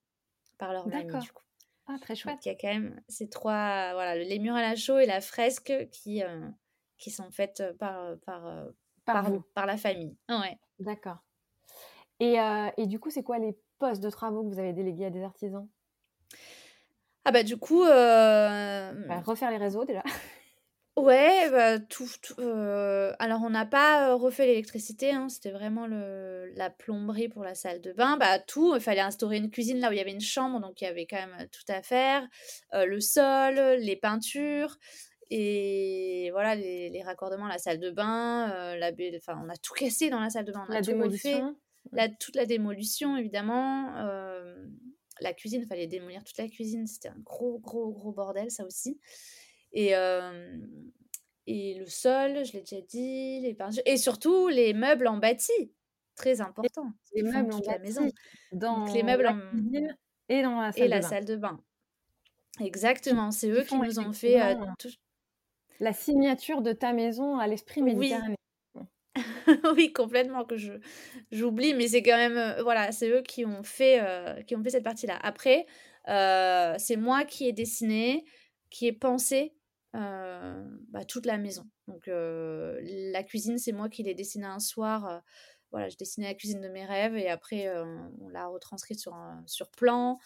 [0.59, 1.43] par leur mamie du coup.
[1.89, 2.39] Ah, très chouette.
[2.45, 5.21] il y a quand même ces trois, voilà, les murs à la chaux et la
[5.21, 6.23] fresque qui,
[6.97, 8.67] qui sont faites par, par,
[9.05, 10.17] par, par, la famille.
[10.29, 10.59] Ouais.
[10.79, 11.19] D'accord.
[12.21, 12.37] Et,
[12.77, 15.25] et, du coup, c'est quoi les postes de travaux que vous avez délégués à des
[15.25, 15.69] artisans?
[17.25, 17.85] Ah bah du coup...
[17.85, 20.03] Bah, refaire les réseaux déjà.
[21.03, 22.07] Ouais, bah, tout,
[23.19, 27.81] alors on n'a pas, refait l'électricité, hein, c'était vraiment le la plomberie pour la salle
[27.81, 28.17] de bain.
[28.19, 30.81] Bah, tout, il fallait instaurer une cuisine là où il y avait une chambre, donc
[30.81, 32.23] il y avait quand même, tout à faire.
[32.73, 34.77] le sol, les peintures
[35.35, 40.09] et voilà les les raccordements, la salle de bain, la enfin on a tout cassé
[40.09, 41.43] dans la salle de bain, on a La tout refait.
[41.43, 41.57] démolition?
[41.91, 43.93] La toute la démolition évidemment,
[45.21, 48.65] la cuisine, il fallait démolir toute la cuisine, c'était un gros, gros, gros bordel ça
[48.65, 49.01] aussi.
[49.73, 49.95] Et,
[51.47, 55.73] et le sol, je l'ai déjà dit, les et surtout les meubles en bâti,
[56.15, 56.93] très important.
[57.15, 58.09] Les meubles en la maison.
[58.53, 59.97] Dans les meubles la cuisine
[60.29, 61.09] et dans la salle et de la bain.
[61.09, 61.61] salle de bain.
[62.61, 64.39] Exactement, c'est eux qui nous ont fait
[65.81, 68.37] la signature de ta maison à l'esprit méditerranéen.
[69.77, 70.73] oui, complètement que je
[71.33, 74.01] j'oublie, mais c'est quand même voilà, c'est eux qui ont fait
[74.47, 75.19] qui ont fait cette partie-là.
[75.23, 75.67] Après,
[76.07, 78.25] c'est moi qui ai dessiné,
[78.71, 79.55] qui ai pensé
[79.93, 81.69] bah, toute la maison.
[81.89, 85.23] Donc la cuisine, c'est moi qui l'ai dessinée un soir.
[85.71, 87.69] voilà, je dessinais la cuisine de mes rêves et après
[88.21, 89.15] on l'a retranscrite sur,
[89.47, 90.19] sur plan.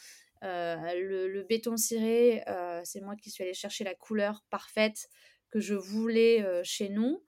[0.42, 2.42] Le, béton ciré,
[2.84, 5.08] c'est moi qui suis allée chercher la couleur parfaite
[5.50, 7.22] que je voulais chez nous.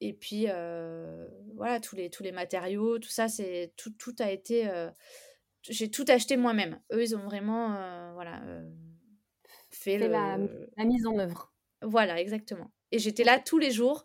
[0.00, 0.46] et puis
[1.54, 4.70] voilà, tous les, tous les matériaux, tout ça, c'est tout, tout a été.
[5.62, 6.78] j'ai tout acheté moi-même.
[6.92, 8.42] Eux, ils ont vraiment voilà,
[9.86, 10.38] fait la,
[10.84, 11.52] mise en œuvre.
[11.82, 12.70] Voilà, exactement.
[12.92, 14.02] Et j'étais là tous les jours,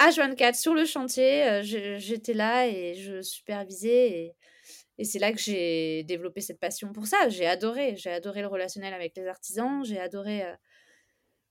[0.00, 1.44] H24 sur le chantier.
[1.44, 4.10] Euh, j'étais là et je supervisais.
[4.10, 4.36] Et,
[4.98, 7.28] et c'est là que j'ai développé cette passion pour ça.
[7.28, 7.96] J'ai adoré.
[7.96, 9.84] J'ai adoré le relationnel avec les artisans.
[9.84, 10.54] J'ai adoré euh,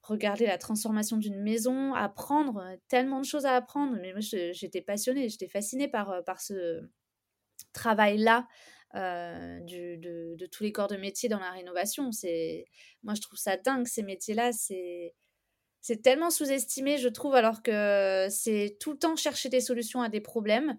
[0.01, 3.97] regarder la transformation d'une maison, apprendre euh, tellement de choses à apprendre.
[4.01, 6.81] Mais moi, j'étais passionnée, j'étais fascinée par, par ce
[7.73, 8.47] travail-là
[8.93, 12.11] du, de, de, tous les corps de métier dans la rénovation.
[12.11, 12.65] C'est,
[13.03, 14.51] moi, je trouve ça dingue, ces métiers-là.
[14.51, 15.13] C'est,
[15.81, 20.09] c'est tellement sous-estimé, je trouve, alors que c'est tout le temps chercher des solutions à
[20.09, 20.77] des problèmes.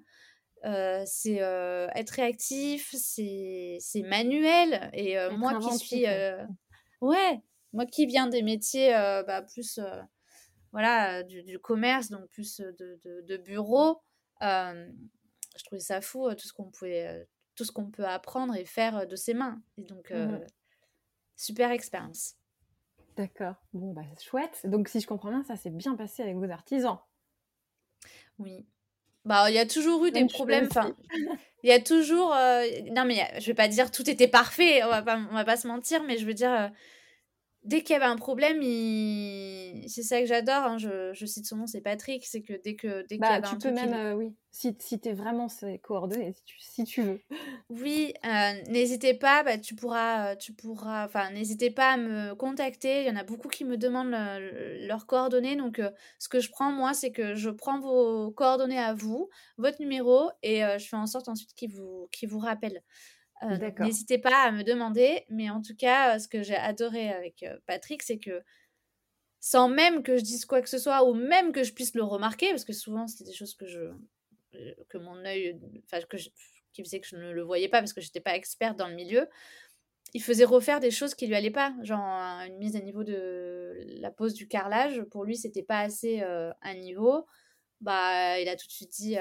[0.64, 4.90] Euh, c'est euh, être réactif, c'est, manuel.
[4.92, 6.04] Et moi qui suis.
[7.00, 9.80] ouais, moi qui viens des métiers bah, plus.
[10.70, 14.02] voilà, du, du, commerce, donc plus de, de, de bureau.
[14.40, 19.06] je trouvais ça fou, tout ce qu'on pouvait tout ce qu'on peut apprendre et faire
[19.06, 19.60] de ses mains.
[19.78, 20.40] Et donc, mmh
[21.34, 22.36] super expérience.
[23.16, 23.56] D'accord.
[23.72, 24.60] Bon, bah, chouette.
[24.64, 26.98] Donc, si je comprends bien, ça s'est bien passé avec vos artisans.
[28.38, 28.64] Oui.
[29.24, 30.96] Bah, il y a toujours eu des problèmes, enfin,
[31.62, 32.30] il y a toujours,
[32.90, 35.56] non mais je vais pas dire tout était parfait, on va pas on va pas
[35.56, 36.72] se mentir, mais je veux dire,
[37.64, 39.84] dès qu'il y avait un problème, il...
[39.88, 42.74] c'est ça que j'adore, hein, je, je, cite son nom, c'est Patrick, c'est que dès
[42.74, 45.08] que dès bah, qu'il y avait tu un peux même, euh, oui, si, si tu
[45.08, 47.20] es vraiment ses coordonnées, si tu, si tu veux.
[47.70, 53.02] Oui, euh, n'hésitez pas, bah, tu pourras, tu pourras, enfin, n'hésitez pas à me contacter.
[53.02, 56.50] Il y en a beaucoup qui me demandent leurs coordonnées, donc euh, ce que je
[56.50, 60.96] prends moi, c'est que je prends vos coordonnées à vous, votre numéro, et je fais
[60.96, 62.82] en sorte ensuite qu'ils vous, qu'ils vous rappellent.
[63.42, 67.44] Euh, n'hésitez pas à me demander, mais en tout cas, ce que j'ai adoré avec
[67.66, 68.42] Patrick, c'est que
[69.40, 72.04] sans même que je dise quoi que ce soit, ou même que je puisse le
[72.04, 73.90] remarquer, parce que souvent c'était des choses que je
[74.88, 76.16] que mon œil, enfin que
[76.72, 78.94] qui faisait que je ne le voyais pas parce que j'étais pas experte dans le
[78.94, 79.28] milieu,
[80.14, 82.04] il faisait refaire des choses qui lui allaient pas, genre
[82.46, 85.02] une mise à niveau de la pose du carrelage.
[85.10, 87.26] Pour lui, c'était pas assez à niveau.
[87.80, 89.16] Bah, il a tout de suite dit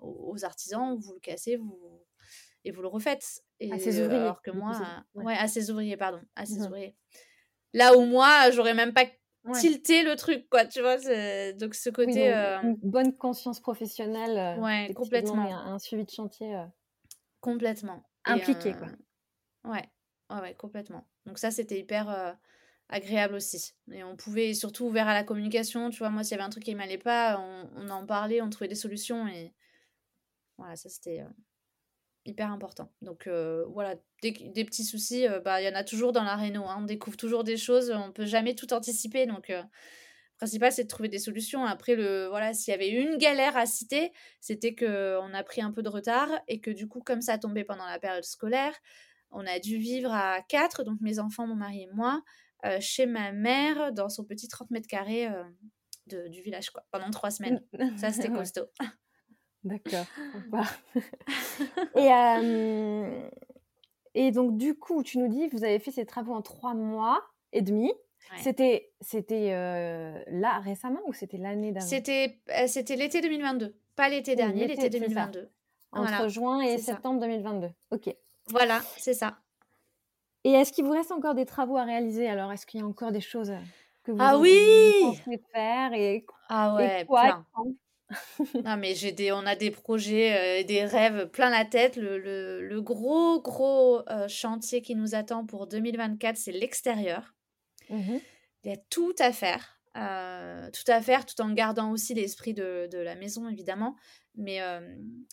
[0.00, 2.04] aux artisans, vous le cassez, vous
[2.64, 3.42] et vous le refaites.
[3.60, 4.20] Et, à ses ouvriers.
[4.20, 4.72] Alors que moi,
[5.14, 5.36] ouais.
[5.36, 6.96] à ses ouvriers, pardon, à ses mmh ouvriers.
[7.72, 9.04] Là où moi, j'aurais même pas
[9.54, 10.96] tilté le truc, quoi, tu vois.
[11.52, 12.34] Donc ce côté.
[12.34, 14.58] Euh une bonne conscience professionnelle.
[14.58, 15.42] Euh, ouais, complètement.
[15.42, 16.54] Un, suivi de chantier.
[16.56, 16.64] Euh
[17.40, 18.02] complètement.
[18.24, 18.88] Impliqué, quoi.
[19.64, 19.84] Ouais.
[20.30, 21.06] ouais, ouais, complètement.
[21.26, 22.38] Donc ça, c'était hyper
[22.88, 23.74] agréable aussi.
[23.92, 26.50] Et on pouvait, surtout ouvert à la communication, tu vois, moi, s'il y avait un
[26.50, 29.52] truc qui m'allait pas, on, on, en parlait, on trouvait des solutions et
[30.56, 31.24] voilà, ça c'était
[32.24, 32.90] hyper important.
[33.02, 33.28] Donc
[33.68, 36.64] voilà, des, des, petits soucis, bah il y en a toujours dans la réno.
[36.64, 36.78] Hein.
[36.80, 39.26] On découvre toujours des choses, on peut jamais tout anticiper.
[39.26, 39.62] Donc le
[40.38, 41.64] principal c'est de trouver des solutions.
[41.64, 45.62] Après le voilà, s'il y avait une galère à citer, c'était que on a pris
[45.62, 48.74] un peu de retard et que du coup comme ça tombait pendant la période scolaire,
[49.30, 52.22] on a dû vivre à quatre, donc mes enfants, mon mari et moi,
[52.80, 55.28] chez ma mère dans son petit 30 mètres carrés
[56.06, 57.62] de, du village quoi, pendant trois semaines.
[57.96, 58.66] ça c'était costaud.
[59.64, 60.04] D'accord.
[61.96, 62.10] et,
[64.14, 67.22] et donc, du coup, tu nous dis, vous avez fait ces travaux en trois mois
[67.52, 67.92] et demi.
[68.38, 69.50] C'était, c'était
[70.28, 71.86] là récemment ou c'était l'année d'avant?
[71.86, 75.50] C'était, c'était l'été 2022, pas l'été dernier, l'été 2022.
[75.92, 77.68] Entre juin et septembre 2022.
[77.92, 78.14] Ok.
[78.48, 79.38] Voilà, c'est ça.
[80.44, 82.28] Et est-ce qu'il vous reste encore des travaux à réaliser?
[82.28, 83.52] Alors, est-ce qu'il y a encore des choses
[84.02, 85.18] que vous ah oui
[85.52, 87.44] faire et ah ouais, quoi,
[88.64, 91.96] non, mais j'ai des, on a des projets, euh, des rêves plein la tête.
[91.96, 97.34] Le, le, gros, gros euh, chantier qui nous attend pour 2024, c'est l'extérieur.
[97.88, 98.18] Mmh
[98.64, 99.80] Il y a tout à faire.
[99.96, 103.96] Euh, tout à faire, tout en gardant aussi l'esprit de, de, la maison, évidemment.
[104.36, 104.58] Mais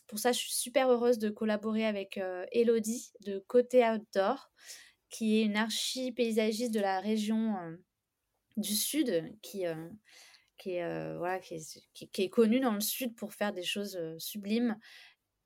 [0.07, 2.19] pour ça, je suis super heureuse de collaborer avec
[2.51, 4.51] Elodie de Côté Outdoor,
[5.09, 7.55] qui est une archi-paysagiste de la région
[8.57, 9.65] du Sud, qui
[10.61, 13.63] qui est, euh, voilà, qui est, qui, est, connu dans le sud pour faire des
[13.63, 14.77] choses euh, sublimes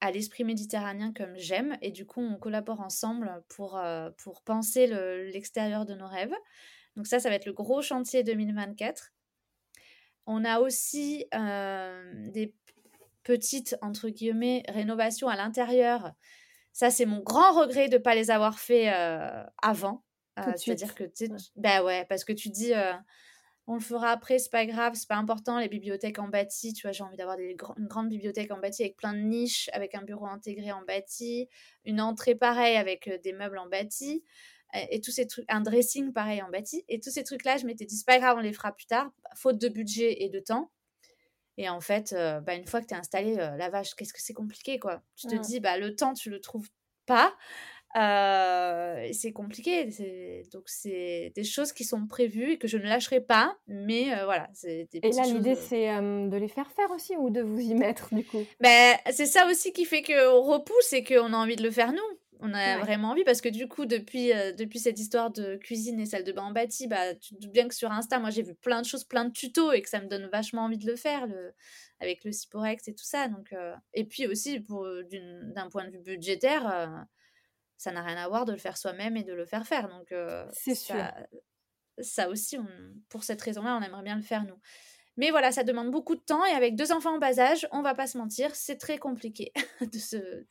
[0.02, 1.78] à l'esprit méditerranéen comme j'aime.
[1.82, 6.34] Et du coup, on collabore ensemble pour, euh, pour penser l'extérieur de nos rêves.
[6.98, 9.14] Donc ça, ça va être le gros chantier 2024.
[10.28, 12.54] On a aussi des
[13.24, 16.14] petites, entre guillemets, rénovations à l'intérieur.
[16.74, 18.90] Ça, c'est mon grand regret de ne pas les avoir fait
[19.62, 20.04] avant.
[20.58, 22.74] C'est-à-dire que, tu bah ouais, parce que tu dis
[23.68, 25.60] on le fera après, c'est pas grave, c'est pas important.
[25.60, 28.96] Les bibliothèques en bâti, tu vois, j'ai envie d'avoir une grande bibliothèque en bâti avec
[28.96, 31.50] plein de niches, avec un bureau intégré en bâti,
[31.84, 34.24] une entrée pareille avec euh, des meubles en bâti,
[34.90, 36.84] et, tous ces trucs, un dressing pareil en bâti.
[36.90, 39.12] Et tous ces trucs-là, je m'étais dit, c'est pas grave, on les fera plus tard,
[39.36, 40.72] faute de budget et de temps.
[41.58, 44.14] Et en fait, euh, bah, une fois que tu es installé, euh, la vache, qu'est-ce
[44.14, 45.02] que c'est compliqué, quoi.
[45.16, 46.70] Tu te dis, bah, le temps, tu le trouves
[47.06, 47.34] pas.
[47.96, 49.86] Euh, c'est compliqué.
[50.52, 53.58] Donc, c'est des choses qui sont prévues et que je ne lâcherai pas.
[53.68, 54.50] Mais euh, voilà.
[54.66, 58.14] et là, l'idée, euh c'est de les faire faire aussi ou de vous y mettre,
[58.14, 58.44] du coup?
[58.60, 61.94] Ben, C'est ça aussi qui fait qu'on repousse et qu'on a envie de le faire
[61.94, 62.20] nous.
[62.42, 66.06] On a vraiment envie parce que du coup, depuis, depuis cette histoire de cuisine et
[66.06, 68.44] salle de bain en bâti, bah, tu te doutes bien que sur Insta, moi j'ai
[68.44, 70.86] vu plein de choses, plein de tutos et que ça me donne vachement envie de
[70.86, 71.54] le faire le,
[72.02, 73.30] avec le Ciporex et tout ça.
[73.30, 73.56] Donc,
[73.94, 77.06] et puis aussi, d'un point de vue budgétaire,
[77.78, 79.90] ça n'a rien à voir de le faire soi-même et de le faire faire.
[79.90, 80.14] Donc,
[80.52, 80.96] c'est sûr.
[82.02, 82.58] Ça aussi,
[83.10, 84.60] pour cette raison-là, on aimerait bien le faire nous.
[85.18, 87.82] Mais voilà, ça demande beaucoup de temps et avec deux enfants en bas âge, on
[87.82, 90.46] va pas se mentir, c'est très compliqué de se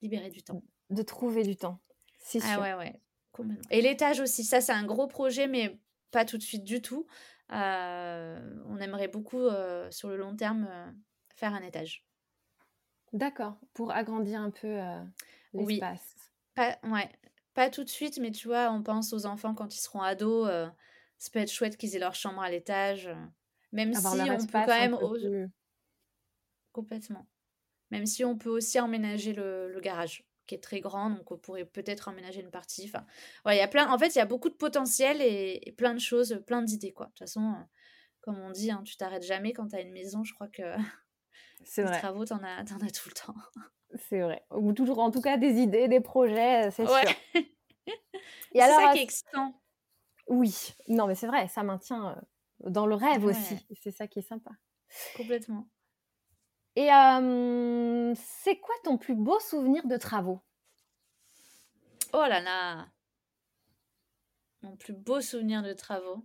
[0.00, 0.62] libérer du temps.
[0.90, 1.78] De trouver du temps.
[2.18, 3.00] C'est ah ouais, ouais.
[3.70, 5.78] Et l'étage aussi, ça c'est un gros projet, mais
[6.10, 7.06] pas tout de suite du tout.
[7.50, 9.46] on aimerait beaucoup,
[9.90, 10.68] sur le long terme,
[11.34, 12.04] faire un étage.
[13.12, 14.78] D'accord, pour agrandir un peu
[15.52, 16.27] l'espace.
[16.58, 17.08] Pas, ouais,
[17.54, 20.48] pas tout de suite, mais tu vois, on pense aux enfants quand ils seront ados.
[20.50, 20.66] Euh,
[21.16, 23.06] ça peut être chouette qu'ils aient leur chambre à l'étage.
[23.06, 23.14] Euh,
[23.70, 24.96] même si on peut quand même.
[26.72, 27.26] Complètement.
[27.90, 31.64] même si on peut aussi emménager le, garage qui est très grand, donc on pourrait
[31.64, 32.90] peut-être emménager une partie.
[32.92, 33.06] Enfin,
[33.52, 33.88] il y a plein.
[33.92, 37.06] En fait, il y a beaucoup de potentiel et, plein de choses, plein d'idées, quoi.
[37.06, 37.64] De toute façon, euh,
[38.20, 40.24] comme on dit, hein, tu t'arrêtes jamais quand tu as une maison.
[40.24, 40.74] Je crois que
[41.64, 43.34] c'est les travaux, t'en as, en as tout le temps.
[43.94, 44.44] C'est vrai.
[44.50, 47.06] Ou toujours, en tout cas, des idées, des projets, c'est ouais.
[47.06, 47.16] sûr.
[48.52, 49.54] c'est ça qui est excitant.
[50.26, 53.66] Oui, non, mais c'est vrai, ça maintient euh, dans le rêve aussi.
[53.80, 54.50] C'est ça qui est sympa.
[55.16, 55.68] Complètement.
[56.76, 56.88] Et
[58.14, 60.40] c'est quoi ton plus beau souvenir de travaux?
[62.12, 62.88] Oh là là
[64.62, 66.24] Mon plus beau souvenir de travaux.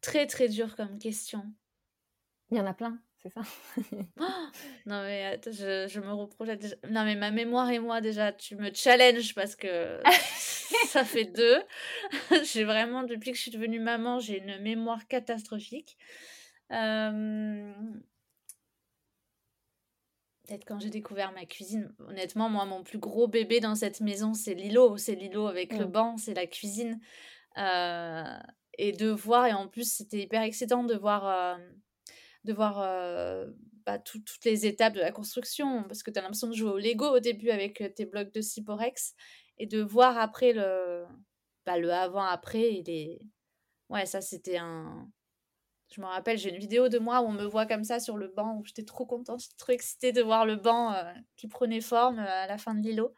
[0.00, 1.44] Très très dur comme question.
[2.50, 3.42] Il y en a plein, c'est ça?
[4.86, 8.72] Non mais je, je, me reprojette Non mais ma mémoire et moi déjà, tu me
[8.72, 10.00] challenges parce que
[10.86, 11.62] ça fait deux.
[12.44, 15.96] j'ai vraiment, depuis que je suis devenue maman, j'ai une mémoire catastrophique.
[16.72, 17.72] Euh,
[20.46, 21.92] peut-être quand j'ai découvert ma cuisine.
[22.08, 24.96] Honnêtement, moi, mon plus gros bébé dans cette maison, c'est Lilo.
[24.96, 25.90] C'est Lilo avec le mmh.
[25.90, 27.00] banc, c'est la cuisine.
[27.58, 28.38] Euh,
[28.78, 31.56] et de voir, et en plus, c'était hyper excitant de voir, euh,
[32.44, 33.46] de voir euh,
[33.86, 36.78] bah, toutes les étapes de la construction, parce que tu as l'impression de jouer au
[36.78, 39.14] Lego au début avec tes blocs de Cyporex,
[39.58, 41.04] et de voir après le,
[41.66, 42.74] bah, le avant-après.
[42.74, 43.20] Et les...
[43.88, 45.10] Ouais, ça, c'était un
[45.94, 48.16] je me rappelle, j'ai une vidéo de moi où on me voit comme ça sur
[48.16, 51.02] le banc, où j'étais trop contente, trop excitée de voir le banc euh,
[51.36, 53.12] qui prenait forme euh, à la fin de l'îlot.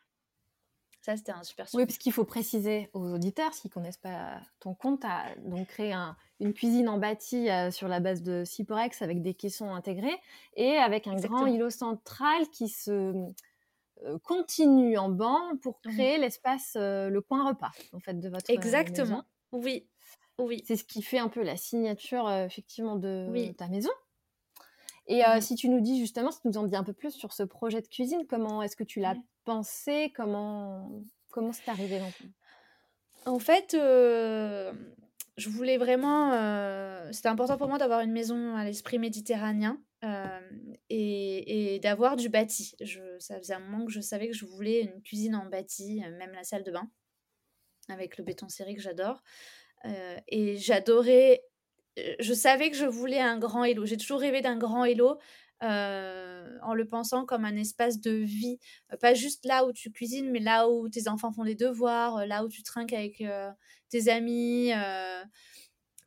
[1.03, 1.67] Ça, c'était un super.
[1.75, 5.35] Oui, parce qu'il faut préciser aux auditeurs, s'ils ne connaissent pas ton compte, tu as
[5.45, 5.93] donc créé
[6.41, 10.17] une cuisine en bâti euh, sur la base de Ciporex avec des caissons intégrés
[10.55, 13.12] et avec un grand îlot central qui se
[14.23, 19.25] continue en banc pour mmh créer l'espace, le coin repas, en fait, de votre Exactement.
[19.53, 19.87] Oui,
[20.38, 20.62] oui.
[20.67, 23.91] C'est ce qui fait un peu la signature, euh, effectivement, de ta maison.
[25.07, 27.12] Et euh, si tu nous dis justement, si tu nous en dis un peu plus
[27.12, 30.12] sur ce projet de cuisine, comment est-ce que tu l'as pensé?
[30.15, 32.01] Comment comment c'est arrivé
[33.27, 34.73] En fait, euh,
[35.37, 36.31] je voulais vraiment.
[37.12, 39.83] C'était important pour moi d'avoir une maison à l'esprit méditerranéen
[40.88, 42.75] et, et d'avoir du bâti.
[42.81, 46.01] Je, ça faisait un moment que je savais que je voulais une cuisine en bâti,
[46.19, 46.88] même la salle de bain,
[47.88, 49.23] avec le béton serré que j'adore.
[49.85, 51.43] Euh, et j'adorais.
[51.96, 53.85] Je savais que je voulais un grand hello.
[53.87, 55.18] J'ai toujours rêvé d'un grand hello.
[55.62, 58.59] Euh, en le pensant comme un espace de vie,
[59.00, 62.44] pas juste là où tu cuisines, mais là où tes enfants font des devoirs, là
[62.44, 63.22] où tu trinques avec
[63.88, 64.72] tes amis,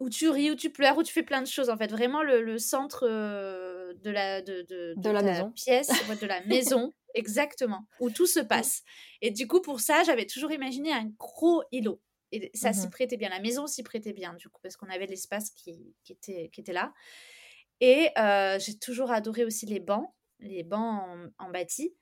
[0.01, 1.69] où tu ris, où tu pleures, où tu fais plein de choses.
[1.69, 5.51] En fait, vraiment le, centre de la, de, de, de, la maison.
[5.51, 5.89] pièce,
[6.21, 8.83] de la maison, exactement, où tout se passe.
[9.21, 12.01] Et du coup, pour ça, j'avais toujours imaginé un gros îlot.
[12.31, 14.89] Et ça s'y mmh prêtait bien, la maison s'y prêtait bien, du coup, parce qu'on
[14.89, 16.93] avait l'espace qui, qui, était, qui était là.
[17.81, 18.09] Et
[18.59, 20.09] j'ai toujours adoré aussi les bancs,
[20.39, 21.93] les bancs en, bâti.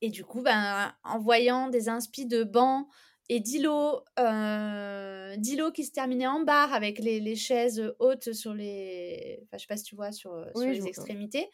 [0.00, 2.86] Et du coup, ben, en voyant des inspi de bancs
[3.28, 5.36] et d'îlots, euh,
[5.74, 9.40] qui se terminaient en barre avec les, les, chaises hautes sur les.
[9.44, 11.48] Enfin, je sais pas si tu vois, sur, sur les extrémités.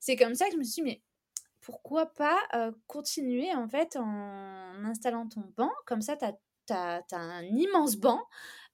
[0.00, 1.02] C'est comme ça que je me suis dit, mais
[1.60, 2.38] pourquoi pas
[2.86, 5.70] continuer en fait en installant ton banc?
[5.86, 6.36] Comme ça, tu as
[6.68, 8.20] tu as, un immense banc.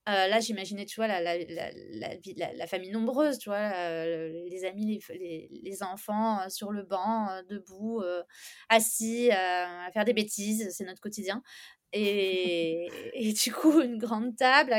[0.06, 4.66] Euh, là, j'imaginais, tu vois, la, la, la, la, famille nombreuse, tu vois, euh, les
[4.66, 8.02] amis, les, les, enfants euh, sur le banc, debout,
[8.68, 11.42] assis, à faire des bêtises, c'est notre quotidien.
[11.94, 14.74] Et, et, du coup, une grande table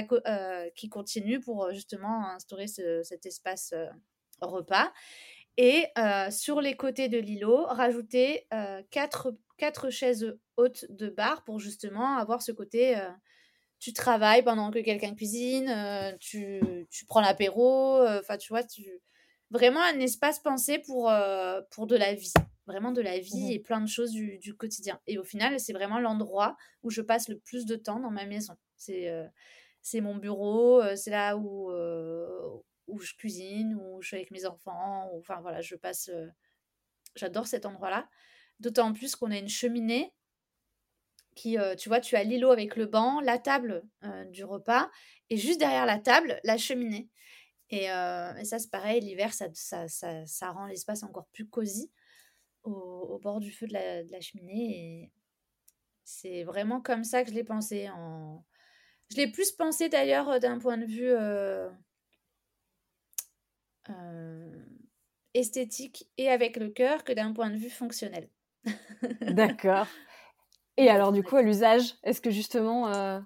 [0.76, 3.74] qui continue pour justement instaurer ce, cet espace
[4.42, 4.92] repas.
[5.58, 5.86] Et
[6.32, 8.48] sur les côtés de l'îlot, rajouter
[8.92, 13.10] quatre quatre chaises hautes de bar pour justement avoir ce côté euh,
[13.80, 18.64] tu travailles pendant que quelqu'un cuisine, euh, tu, tu, prends l'apéro, euh, enfin tu vois,
[18.64, 18.84] tu...
[19.52, 21.12] vraiment un espace pensé pour,
[21.72, 22.34] pour de la vie,
[22.68, 25.00] vraiment de la vie mmh et plein de choses du, du quotidien.
[25.08, 28.26] Et au final, c'est vraiment l'endroit où je passe le plus de temps dans ma
[28.26, 28.56] maison.
[28.78, 29.12] C'est
[29.82, 31.70] c'est mon bureau, c'est là où,
[32.88, 36.10] où je cuisine, où je suis avec mes enfants, enfin voilà, je passe...
[37.16, 38.10] J'adore cet endroit-là.
[38.60, 40.14] D'autant plus qu'on a une cheminée
[41.36, 44.90] qui, euh, tu vois, tu as l'îlot avec le banc, la table euh, du repas,
[45.30, 47.10] et juste derrière la table, la cheminée.
[47.70, 51.92] Et, euh, ça, c'est pareil, l'hiver, ça, rend l'espace encore plus cosy
[52.64, 55.12] au, bord du feu de la, cheminée.
[56.04, 57.90] C'est vraiment comme ça que je l'ai pensé.
[57.90, 58.46] En...
[59.12, 61.12] Je l'ai plus pensé d'ailleurs d'un point de vue
[65.34, 68.30] esthétique et avec le cœur que d'un point de vue fonctionnel.
[69.22, 69.88] D'accord.
[70.78, 73.20] Et alors, du coup, à l'usage, est-ce que justement, euh,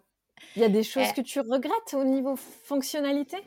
[0.55, 3.37] il y a des choses eh que tu regrettes au niveau fonctionnalité?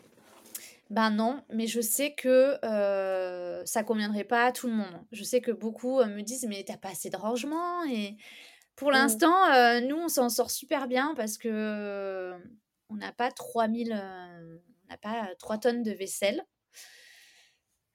[0.92, 5.02] Ben non, mais je sais que euh, ça conviendrait pas à tout le monde.
[5.10, 8.18] Je sais que beaucoup euh, me disent mais t'as pas assez de rangement et
[8.76, 8.92] pour mmh.
[8.92, 12.34] l'instant euh, nous on s'en sort super bien parce que
[12.90, 16.44] on n'a pas 3000 on n'a pas 3 tonnes de vaisselle.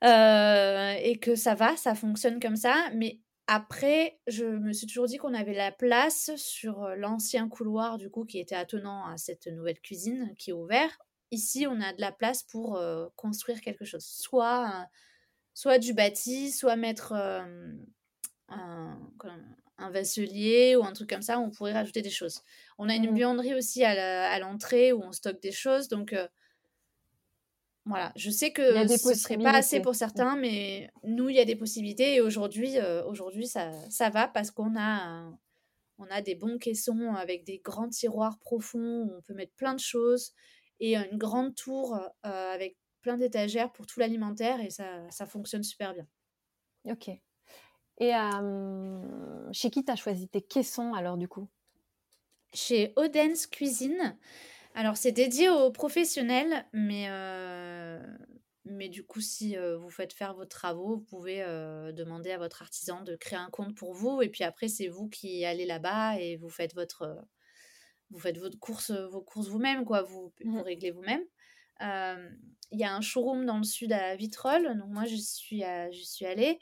[0.02, 5.18] Et que ça va, ça fonctionne comme ça, mais après, je me suis toujours dit
[5.18, 9.80] qu'on avait la place sur l'ancien couloir du coup qui était attenant à cette nouvelle
[9.80, 11.00] cuisine qui est ouverte
[11.32, 12.82] ici, on a de la place pour
[13.16, 14.06] construire quelque chose.
[14.06, 14.88] Soit,
[15.54, 19.00] soit du bâti, soit mettre un,
[19.78, 22.42] un, vaisselier ou un truc comme ça, où on pourrait rajouter des choses.
[22.78, 23.16] On a une mmh.
[23.16, 25.88] buanderie aussi à l'entrée où on stocke des choses.
[25.88, 26.16] Donc,
[27.88, 31.40] voilà, je sais que ce ne serait pas assez pour certains, mais nous, il y
[31.40, 32.16] a des possibilités.
[32.16, 32.76] Et aujourd'hui,
[33.08, 35.32] aujourd'hui ça, ça va parce qu'on a,
[35.98, 39.74] on a des bons caissons avec des grands tiroirs profonds où on peut mettre plein
[39.74, 40.34] de choses
[40.80, 45.94] et une grande tour avec plein d'étagères pour tout l'alimentaire et ça, ça, fonctionne super
[45.94, 46.08] bien.
[46.86, 47.10] Ok.
[48.00, 48.12] Et
[49.54, 51.48] chez qui tu as choisi tes caissons alors du coup?
[52.54, 54.18] Chez Odense Cuisine.
[54.78, 57.10] Alors c'est dédié aux professionnels, mais,
[58.64, 61.40] mais du coup si vous faites faire vos travaux, vous pouvez
[61.94, 65.10] demander à votre artisan de créer un compte pour vous et puis après c'est vous
[65.10, 67.26] qui allez là-bas et vous faites votre
[68.12, 70.04] vous faites votre course, vos courses vous-même, quoi.
[70.04, 70.62] Vous, vous mmh.
[70.62, 71.24] réglez vous-même.
[71.82, 76.04] Il y a un showroom dans le sud à Vitrolles, donc moi je suis, je
[76.04, 76.60] suis allée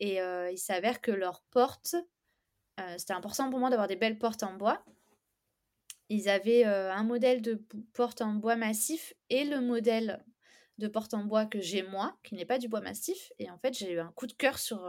[0.00, 1.94] et il s'avère que leurs portes,
[2.98, 4.84] c'était important pour moi d'avoir des belles portes en bois.
[6.14, 7.54] Ils avaient un modèle de
[7.94, 10.24] porte en bois massif et le modèle
[10.78, 13.32] de porte en bois que j'ai moi, qui n'est pas du bois massif.
[13.38, 14.86] Et en fait, j'ai eu un coup de cœur sur,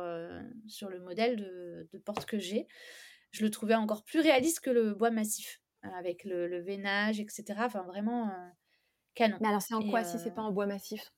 [0.67, 2.67] sur le modèle de, de porte que j'ai.
[3.31, 7.43] Je le trouvais encore plus réaliste que le bois massif avec le, le, veinage, etc.
[7.59, 8.49] Enfin, vraiment euh,
[9.15, 9.37] canon.
[9.41, 11.11] Mais alors, c'est en quoi si c'est pas en bois massif?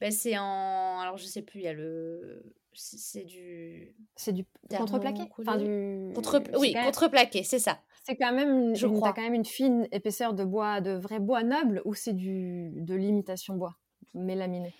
[0.00, 1.00] ben, C'est en.
[1.00, 2.54] Alors, je sais plus, il y a le.
[2.76, 3.94] C'est du.
[4.14, 6.12] C'est du contreplaqué enfin, du...
[6.14, 6.42] Contre...
[6.58, 7.80] Oui, contreplaqué, c'est ça.
[8.04, 9.12] C'est quand même une, je crois.
[9.12, 12.94] quand même une fine épaisseur de bois, de vrai bois noble, ou c'est du de
[12.94, 13.76] l'imitation bois
[14.14, 14.74] mélaminé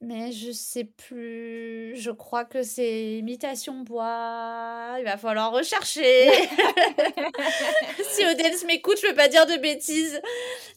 [0.00, 1.96] mais je sais plus.
[1.96, 4.96] Je crois que c'est imitation bois.
[4.98, 6.30] Il va falloir rechercher.
[8.10, 10.20] si Odense m'écoute, je peux pas dire de bêtises.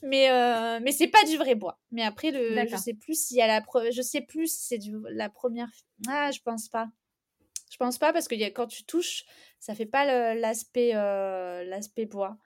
[0.03, 1.79] Mais, euh, mais c'est pas du vrai bois.
[1.91, 3.61] Mais après, le, je sais plus s'il y a la
[3.91, 5.69] Je sais plus si c'est du la première.
[6.07, 6.87] Ah, je pense pas.
[7.71, 9.25] Je pense pas parce que y a, quand tu touches,
[9.59, 12.37] ça fait pas l'aspect euh, l'aspect bois.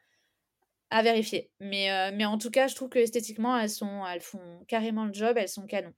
[0.89, 1.49] À vérifier.
[1.59, 5.05] Mais, euh, mais en tout cas, je trouve que esthétiquement, elles, sont, elles font carrément
[5.05, 5.37] le job.
[5.37, 5.93] Elles sont canons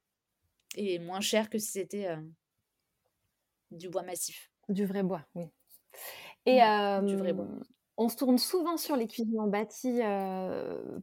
[0.76, 2.18] et moins cher que si c'était euh,
[3.72, 4.52] du bois massif.
[4.70, 5.46] Du vrai bois, oui.
[6.46, 6.60] Et
[7.04, 7.48] du vrai bois.
[7.98, 10.00] On se tourne souvent sur les cuisines en bâti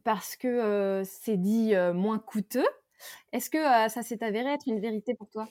[0.03, 2.67] parce que c'est dit moins coûteux.
[3.31, 3.57] Est-ce que
[3.89, 5.49] ça s'est avéré être une vérité pour toi?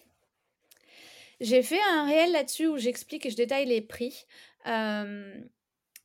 [1.40, 4.26] J'ai fait un réel là-dessus où j'explique et je détaille les prix.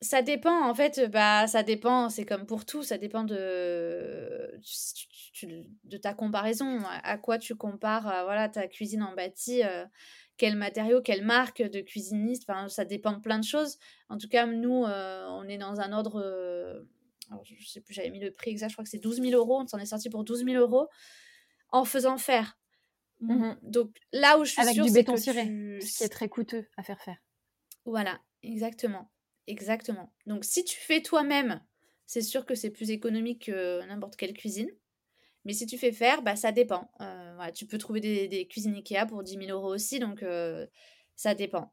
[0.02, 4.52] Ça dépend, en fait, bah, ça dépend, c'est comme pour tout, ça dépend de,
[5.84, 9.86] de ta comparaison, à, quoi tu compares euh, voilà, ta cuisine en bâti, euh,
[10.38, 13.80] quel matériau, quelle marque de cuisiniste, enfin, ça dépend de plein de choses.
[14.10, 16.22] En tout cas, nous, euh, on est dans un ordre,
[17.32, 19.32] alors, je sais plus, j'avais mis le prix exact, je crois que c'est 12 000
[19.32, 20.88] euros, on s'en est sorti pour 12 000 euros
[21.72, 22.58] en faisant faire.
[23.20, 25.44] Mmh Donc là où je suis Avec du béton ciré,
[25.82, 27.18] ce qui est très coûteux à faire faire.
[27.84, 29.10] Voilà, exactement.
[29.48, 30.12] Exactement.
[30.26, 31.62] Donc si tu fais toi-même,
[32.06, 34.70] c'est sûr que c'est plus économique que n'importe quelle cuisine.
[35.46, 36.90] Mais si tu fais faire, bah, ça dépend.
[37.00, 40.68] Euh, tu peux trouver des, des, cuisines Ikea pour 10 000 euros aussi, donc euh,
[41.16, 41.72] ça dépend.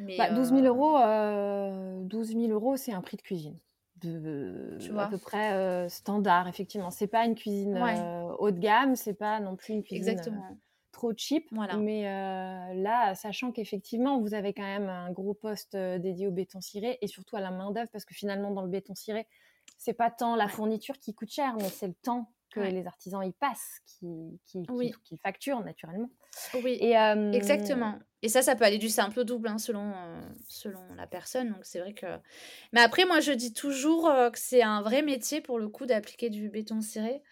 [0.00, 3.56] Mais, 12 000 euh, euros, 12 000 euros, c'est un prix de cuisine.
[4.02, 5.04] De, tu vois.
[5.04, 6.90] à peu près standard, effectivement.
[6.90, 7.78] C'est pas une cuisine
[8.38, 10.20] haut de gamme, c'est pas non plus une cuisine
[10.94, 11.46] trop cheap.
[11.52, 11.76] Voilà.
[11.76, 12.04] Mais
[12.74, 17.06] là, sachant qu'effectivement, vous avez quand même un gros poste dédié au béton ciré et
[17.06, 19.26] surtout à la main-d'œuvre, parce que finalement, dans le béton ciré,
[19.76, 23.22] c'est pas tant la fourniture qui coûte cher, mais c'est le temps que les artisans
[23.24, 26.10] y passent, qui, qui, facturent naturellement.
[26.62, 26.94] Oui, et,
[27.32, 27.98] exactement.
[28.22, 29.92] Et ça, ça peut aller du simple au double hein, selon,
[30.48, 31.50] selon la personne.
[31.50, 32.06] Donc c'est vrai que.
[32.72, 36.30] Mais après, moi, je dis toujours que c'est un vrai métier pour le coup d'appliquer
[36.30, 37.22] du béton ciré.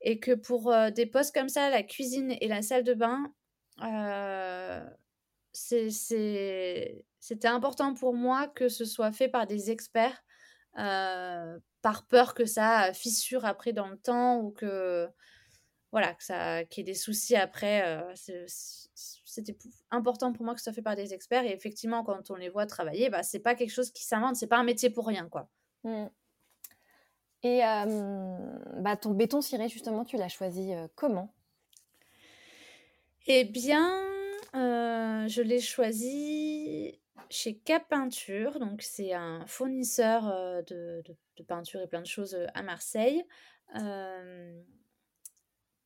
[0.00, 3.32] Et que pour des postes comme ça, la cuisine et la salle de bain,
[5.52, 10.22] c'était important pour moi que ce soit fait par des experts
[11.82, 15.08] par peur que ça fissure après dans le temps ou que
[15.92, 18.12] voilà ça qu'il y ait des soucis après euh,
[18.94, 19.56] c'était
[19.90, 22.48] important pour moi que ça soit fait par des experts et effectivement quand on les
[22.48, 25.28] voit travailler bah c'est pas quelque chose qui s'invente c'est pas un métier pour rien
[25.28, 25.48] quoi
[25.84, 26.06] mmh.
[27.42, 31.32] Et bah, ton béton ciré, justement, tu l'as choisi comment?
[33.26, 33.88] Eh bien,
[34.54, 36.98] je l'ai choisi
[37.30, 38.58] chez Cap Peinture.
[38.58, 40.24] Donc, c'est un fournisseur
[40.66, 41.02] de,
[41.36, 43.24] de, peinture et plein de choses à Marseille.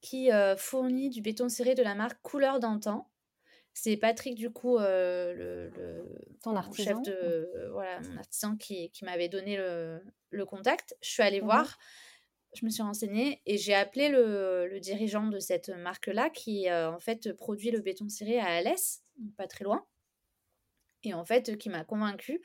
[0.01, 3.12] qui fournit du béton ciré de la marque Couleur d'antan.
[3.75, 5.71] C'est Patrick, du coup, le,
[6.43, 7.71] Ton chef de.
[7.73, 10.01] voilà, mon artisan qui, qui m'avait donné le,
[10.31, 10.95] le, contact.
[11.01, 11.79] Je suis allée mmh voir,
[12.55, 17.01] je me suis renseignée et j'ai appelé le, le, dirigeant de cette marque-là qui, en
[17.01, 19.03] fait, produit le béton ciré à Alès,
[19.37, 19.87] pas très loin.
[21.05, 22.41] Et en fait, qui m'a convaincue.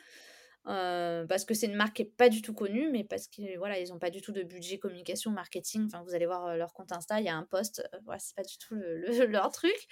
[0.64, 3.80] parce que c'est une marque qui n'est pas du tout connue, mais parce qu'ils voilà,
[3.80, 5.86] ils n'ont pas du tout de budget communication, marketing.
[5.86, 7.88] Enfin, vous allez voir leur compte Insta, il y a un post.
[8.06, 8.76] voilà, c'est pas du tout
[9.28, 9.88] leur truc.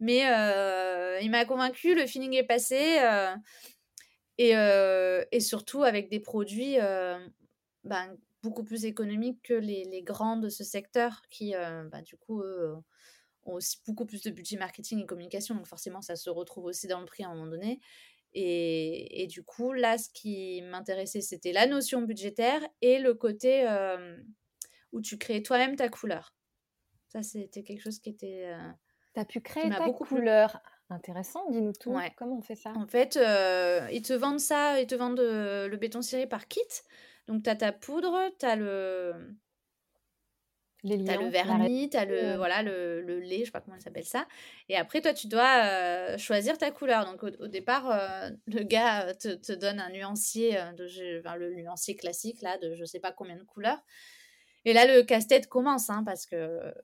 [0.00, 2.98] Mais euh, il m'a convaincu, le feeling est passé.
[3.00, 3.36] Euh,
[4.38, 6.78] et, euh, et, surtout avec des produits
[7.84, 12.42] ben, beaucoup plus économiques que les, les, grands de ce secteur qui, ben, du coup,
[12.42, 15.54] ont aussi beaucoup plus de budget marketing et communication.
[15.54, 17.80] Donc forcément, ça se retrouve aussi dans le prix à un moment donné.
[18.32, 23.66] Et, et du coup, là, ce qui m'intéressait, c'était la notion budgétaire et le côté
[24.92, 26.34] où tu crées toi-même ta couleur.
[27.08, 28.54] Ça, c'était quelque chose qui était
[29.14, 30.60] tu as pu créer ta beaucoup couleur.
[30.90, 31.96] Intéressant, dis-nous tout.
[32.16, 32.72] Comment on fait ça?
[32.74, 36.48] En fait, euh, ils te vendent ça, ils te vendent euh, le béton ciré par
[36.48, 36.60] kit.
[37.28, 39.36] Donc, tu as ta poudre, tu as le.
[40.82, 43.76] Les as le vernis, tu as le, voilà, le, le, lait, je sais pas comment
[43.76, 44.26] ça s'appelle ça.
[44.70, 47.04] Et après, toi, tu dois euh, choisir ta couleur.
[47.04, 47.84] Donc, au, départ,
[48.46, 52.84] le gars te, te, donne un nuancier, de, enfin, le nuancier classique, là, de je
[52.84, 53.78] sais pas combien de couleurs.
[54.64, 56.74] Et là, le casse-tête commence, hein, parce que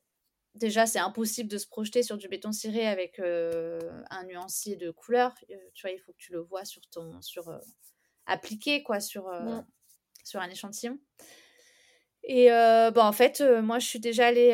[0.57, 5.35] déjà, c'est impossible de se projeter sur du béton ciré avec un nuancier de couleur.
[5.75, 7.51] tu vois, il faut que tu le vois sur ton, sur
[8.27, 9.31] appliqué quoi, sur
[10.25, 10.99] sur un échantillon.
[12.25, 14.53] Et bon, en fait, moi, je suis déjà allée.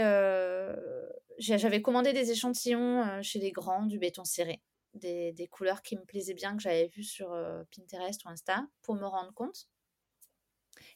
[1.38, 4.62] J'avais commandé des échantillons chez les grands du béton ciré,
[4.94, 7.28] des, des couleurs qui me plaisaient bien que j'avais vues sur
[7.74, 9.68] Pinterest ou Insta pour me rendre compte.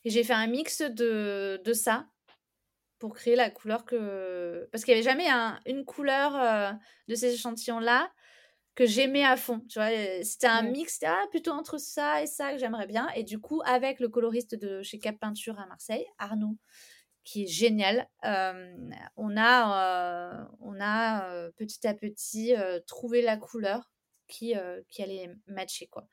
[0.04, 2.07] Et j'ai fait un mix de, de ça
[2.99, 4.68] pour créer la couleur que.
[4.72, 5.28] Parce qu'il n'y avait jamais
[5.66, 6.72] une couleur euh,
[7.09, 8.11] de ces échantillons-là
[8.74, 9.61] que j'aimais à fond.
[9.68, 9.88] Tu vois,
[10.22, 13.09] c'était un mix ah, plutôt entre ça et ça que j'aimerais bien.
[13.16, 16.57] Et du coup, avec le coloriste de chez Cap Peinture à Marseille, Arnaud,
[17.24, 18.76] qui est génial, euh,
[19.16, 22.55] on a, euh, on a petit à petit
[22.86, 23.90] trouvé la couleur
[24.28, 24.55] qui,
[24.88, 25.86] qui allait matcher.
[25.86, 26.07] quoi.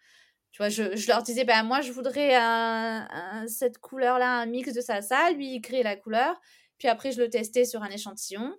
[0.54, 4.72] Tu vois, je, je, leur disais, bah, moi, je voudrais un, cette couleur-là, un mix
[4.72, 5.32] de ça, ça.
[5.32, 6.40] Lui, il crée la couleur.
[6.84, 8.54] Puis après, je le testais sur un échantillon.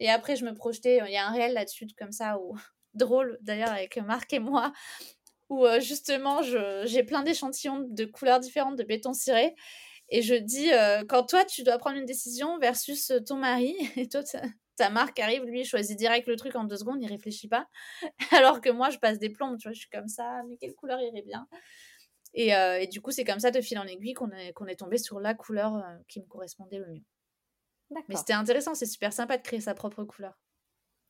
[0.00, 1.00] Et après, je me projetais.
[1.06, 2.54] Il y a un réel là-dessus, comme ça, où...
[2.94, 4.74] drôle d'ailleurs, avec Marc et moi,
[5.48, 9.54] où euh, justement, j'ai plein d'échantillons de couleurs différentes de béton ciré.
[10.10, 14.10] Et je dis, euh, quand toi, tu dois prendre une décision versus ton mari, et
[14.10, 14.20] toi,
[14.76, 17.66] ta marque arrive, lui, choisit direct le truc en deux secondes, il réfléchit pas.
[18.32, 20.74] Alors que moi, je passe des plombs, tu vois, je suis comme ça, mais quelle
[20.74, 21.48] couleur irait bien?
[22.34, 24.66] Et, euh, et, du coup, c'est comme ça, de fil en aiguille, qu'on est, qu'on
[24.66, 27.04] est tombé sur la couleur qui me correspondait le mieux.
[28.08, 30.38] Mais c'était intéressant, c'est super sympa de créer sa propre couleur.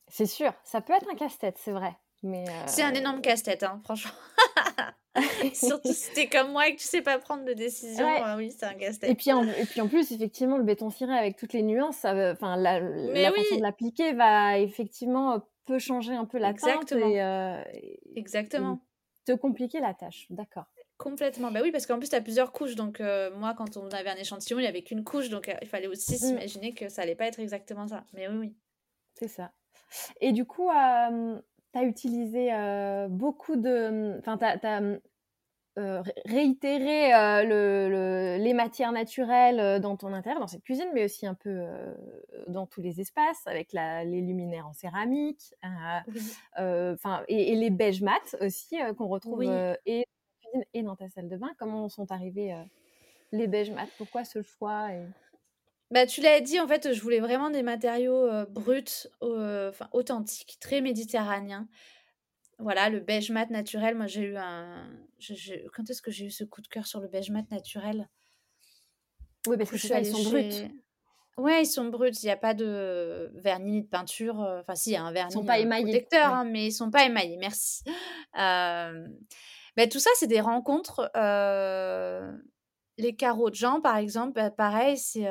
[0.07, 1.95] C'est sûr, ça peut être un casse-tête, c'est vrai.
[2.23, 4.11] Mais C'est un énorme casse-tête, hein, franchement.
[5.53, 8.51] Surtout si t'es comme moi et que tu sais pas prendre de décision, euh, oui,
[8.51, 9.09] c'est un casse-tête.
[9.09, 12.05] Et puis, en, et puis en plus, effectivement, le béton ciré avec toutes les nuances,
[12.05, 16.91] enfin, la, la façon de l'appliquer va effectivement euh, peut changer un peu la teinte
[16.91, 17.61] et, euh,
[18.15, 18.79] Exactement.
[19.25, 20.65] te compliquer la tâche, d'accord.
[21.01, 21.49] Complètement.
[21.49, 22.75] Bah oui, parce qu'en plus, tu as plusieurs couches.
[22.75, 25.29] Donc, euh, moi, quand on avait un échantillon, il n'y avait qu'une couche.
[25.29, 26.17] Donc, euh, il fallait aussi mm.
[26.17, 28.03] s'imaginer que ça allait pas être exactement ça.
[28.13, 28.55] Mais oui, oui.
[29.15, 29.51] C'est ça.
[30.21, 32.51] Et du coup, tu as utilisé
[33.09, 34.19] beaucoup de.
[34.19, 34.99] Enfin, tu as,
[36.25, 37.11] réitéré
[37.45, 41.65] le, les matières naturelles dans ton intérieur, dans cette cuisine, mais aussi un peu
[42.47, 48.35] dans tous les espaces, avec la, les luminaires en céramique, enfin et, les beige mat
[48.39, 49.49] aussi qu'on retrouve oui.
[49.85, 50.05] et
[50.73, 51.51] et dans ta salle de bain.
[51.59, 52.63] Comment sont arrivés euh,
[53.31, 55.05] les beige mat Pourquoi ce choix et...
[55.91, 60.57] Bah, tu l'as dit, en fait, je voulais vraiment des matériaux euh, bruts, enfin authentiques,
[60.61, 61.67] très méditerranéens.
[62.59, 63.95] Voilà, le beige mat naturel.
[63.95, 64.87] Moi, j'ai eu un.
[65.73, 68.07] Quand est-ce que j'ai eu ce coup de cœur sur le beige mat naturel?
[69.47, 70.69] Oui, parce que ça, ils sont bruts.
[71.37, 72.11] Ouais, ils sont bruts.
[72.21, 74.41] Il n'y a pas de vernis ni de peinture.
[74.41, 75.31] Euh, enfin, si, il y a un vernis.
[75.33, 75.85] Ils sont pas émaillés.
[75.85, 77.37] Protecteur, hein, mais ils sont pas émaillés.
[77.37, 77.83] Merci.
[78.37, 79.07] Euh,
[79.77, 81.09] bah, tout ça, c'est des rencontres.
[82.97, 85.27] les carreaux de Jean, par exemple, bah, pareil, c'est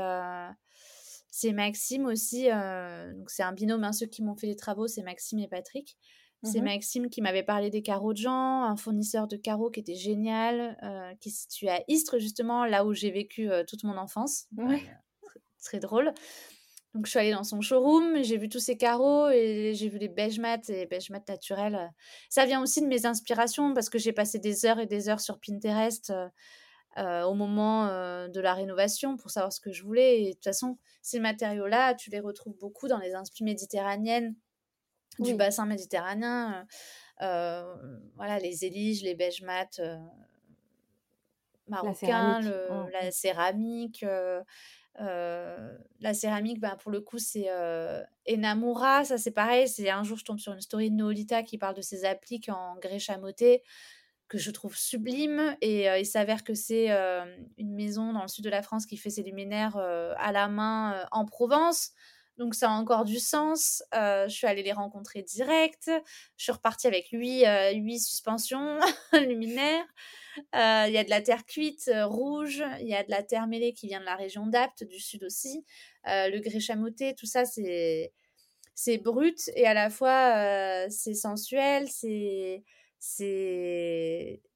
[1.33, 2.49] c'est Maxime aussi.
[2.49, 5.97] donc c'est un binôme, hein, ceux qui m'ont fait les travaux, c'est Maxime et Patrick.
[6.43, 9.81] C'est Mmh Maxime qui m'avait parlé des carreaux de Jean, un fournisseur de carreaux qui
[9.81, 13.85] était génial, euh, qui est situé à Istres, justement, là où j'ai vécu euh, toute
[13.85, 14.47] mon enfance.
[14.57, 14.83] Ouais.
[15.27, 16.15] Euh, très drôle.
[16.95, 19.99] Donc, je suis allée dans son showroom, j'ai vu tous ses carreaux et j'ai vu
[19.99, 21.93] les beige mat et beige mat naturels.
[22.29, 25.21] Ça vient aussi de mes inspirations parce que j'ai passé des heures et des heures
[25.21, 26.29] sur Pinterest euh,
[26.99, 30.23] euh, au moment euh, de la rénovation pour savoir ce que je voulais.
[30.23, 34.37] Et de toute façon, ces matériaux-là, tu les retrouves beaucoup dans les inspi méditerranéennes
[35.21, 36.67] du bassin méditerranéen.
[37.23, 37.75] euh,
[38.17, 39.81] voilà, les éliges, les beige mat
[41.83, 42.43] La marocains, céramique.
[42.43, 44.05] le- Mmh, la céramique.
[44.99, 49.05] Euh, la céramique, ben, pour le coup, c'est euh, Enamura.
[49.05, 49.69] Ça, c'est pareil.
[49.69, 52.49] C'est un jour, je tombe sur une story de Noolita qui parle de ses appliques
[52.49, 53.63] en grès chamoté
[54.29, 55.57] que je trouve sublime.
[55.61, 57.25] Et euh, il s'avère que c'est euh,
[57.59, 61.07] une maison dans le sud de la France qui fait ses luminaires à la main
[61.13, 61.93] en Provence.
[62.41, 63.83] Donc ça a encore du sens.
[63.93, 65.91] Je suis allée les rencontrer direct.
[66.39, 68.81] Je suis repartie avec euh, huit suspensions
[69.13, 69.85] luminaires.
[70.55, 73.23] Euh, Il y a de la terre cuite euh, rouge, il y a de la
[73.23, 75.65] terre mêlée qui vient de la région d'Apt, du sud aussi.
[76.09, 78.13] Euh, le grès chamoté, tout ça, c'est
[78.75, 82.65] c'est brut et à la fois c'est sensuel, c'est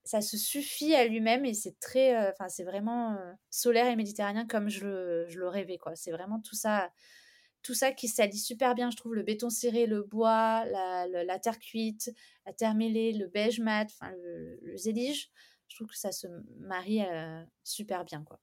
[0.04, 3.16] ça se suffit à lui-même et c'est très enfin c'est vraiment
[3.50, 5.94] solaire et méditerranéen comme je le, je le rêvais quoi.
[5.96, 6.90] C'est vraiment tout ça
[7.62, 11.24] tout ça qui s'allie super bien, je trouve le béton ciré, le bois, la, la,
[11.24, 12.12] la terre cuite,
[12.46, 15.30] la terre mêlée, le beige mat, enfin le, le zélige.
[15.68, 16.26] Je trouve que ça se
[16.58, 18.38] marie euh, super bien quoi.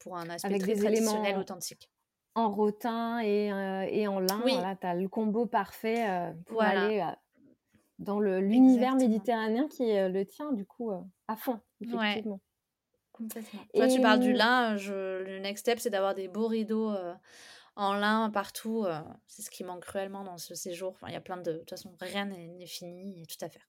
[0.00, 1.90] Pour un aspect Avec très des traditionnel éléments authentique.
[2.34, 4.42] en rotin et, euh, et en lin.
[4.44, 4.52] Oui.
[4.54, 6.84] Voilà, tu as le combo parfait euh, pour Voilà.
[6.84, 7.14] aller euh,
[7.98, 10.90] dans l'univers méditerranéen qui est le tien, du coup,
[11.28, 11.88] à fond, Ouais.
[12.10, 12.40] effectivement.
[13.12, 13.60] Complètement.
[13.74, 14.76] Toi, tu Et parles du lin.
[14.76, 15.22] Je...
[15.22, 16.92] Le next step, c'est d'avoir des beaux rideaux
[17.76, 18.84] en lin partout.
[19.28, 20.90] c'est ce qui manque cruellement dans ce séjour.
[20.90, 21.52] Enfin, il y a plein de...
[21.52, 23.12] De toute façon, rien n'est n'est fini.
[23.12, 23.68] Il y a tout à faire.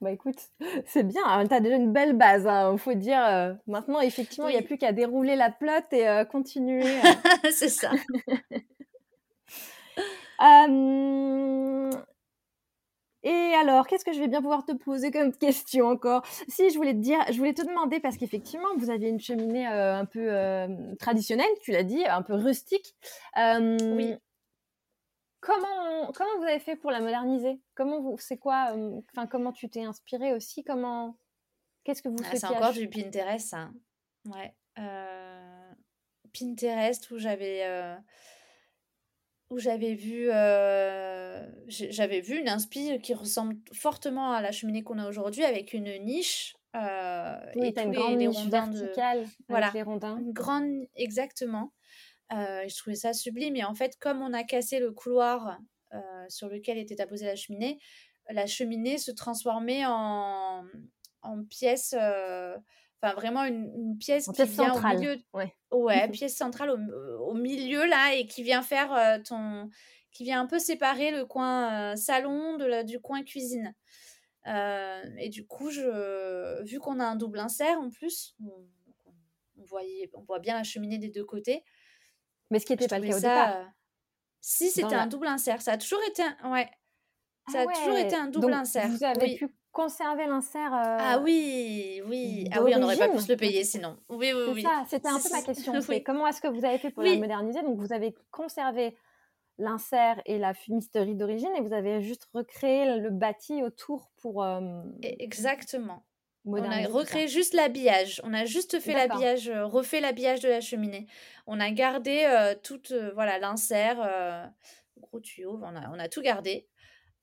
[0.00, 0.36] Bah écoute,
[0.86, 3.22] c'est bien, tu as déjà une belle base, il faut dire.
[3.24, 6.84] euh, maintenant, effectivement, il n'y a plus qu'à dérouler la plotte et euh, continuer.
[6.84, 7.02] euh.
[7.52, 7.90] c'est ça.
[13.22, 16.22] Et alors, qu'est-ce que je vais bien pouvoir te poser comme question encore?
[16.48, 19.66] Si, je voulais te dire, je voulais te demander, parce qu'effectivement, vous aviez une cheminée
[19.66, 20.30] un peu
[20.98, 22.94] traditionnelle, tu l'as dit, un peu rustique.
[23.36, 24.14] Oui.
[25.40, 27.60] Comment, comment vous avez fait pour la moderniser?
[27.74, 30.62] Comment vous, c'est quoi euh, Enfin, comment tu t'es inspiré aussi?
[30.64, 31.16] Comment,
[31.84, 33.72] qu'est-ce que vous Ah, c'est encore du Pinterest, hein.
[34.26, 34.54] Ouais.
[34.78, 35.72] Euh,
[36.38, 37.96] Pinterest où j'avais euh,
[39.50, 40.26] où j'avais vu
[41.68, 45.90] j'avais vu une inspi qui ressemble fortement à la cheminée qu'on a aujourd'hui avec une
[46.04, 46.80] niche Oui,
[47.66, 50.18] et tu as tous une les, grande les niche rondins de verticale voilà les rondins.
[50.18, 51.72] une grande exactement
[52.32, 55.58] Euh, je trouvais ça sublime et en fait comme on a cassé le couloir
[55.92, 57.80] euh, sur lequel était apposée la cheminée
[58.28, 60.64] la cheminée se transformait en
[61.22, 62.56] en pièce euh,
[63.02, 64.98] enfin vraiment une, une pièce En qui pièce vient au centrale.
[64.98, 65.52] milieu Ouais.
[65.72, 66.78] Ouais, pièce centrale au,
[67.30, 69.68] au milieu là et qui vient faire ton
[70.12, 73.74] qui vient un peu séparer le coin salon de la, du coin cuisine.
[74.46, 78.66] Et du coup, je, vu qu'on a un double insert en plus, on,
[79.56, 81.62] on voyait, on voit bien la cheminée des deux côtés.
[82.50, 83.28] Mais ce qui n'était pas le cas au ça.
[83.28, 83.56] départ.
[83.56, 83.64] euh,
[84.40, 85.02] Si, c'était la...
[85.02, 85.60] un double insert.
[85.62, 86.68] Ça a toujours été un, ouais,
[87.46, 88.88] Ah ça a toujours été un double Donc, insert.
[88.88, 89.36] vous avez Oui.
[89.36, 92.44] pu conserver l'insert Ah oui, oui.
[92.52, 93.96] Ah oui, on n'aurait pas pu se le payer sinon.
[94.08, 94.66] Oui, oui, oui.
[94.88, 95.72] c'était un peu ma question.
[95.88, 96.02] Oui.
[96.02, 97.18] comment est-ce que vous avez fait pour la Oui.
[97.20, 97.62] moderniser?
[97.62, 98.96] Donc, vous avez conservé
[99.58, 104.60] l'insert et la fumisterie d'origine et vous avez juste recréé le bâti autour pour euh,
[105.04, 106.02] E- Exactement.
[106.44, 106.88] On a ça.
[106.88, 108.20] recréé juste l'habillage.
[108.24, 111.06] On a juste fait l'habillage, euh, refait l'habillage de la cheminée.
[111.46, 114.46] On a gardé euh, tout, euh, voilà, l'insert, euh,
[114.98, 116.66] gros tuyau, on a, on a tout gardé.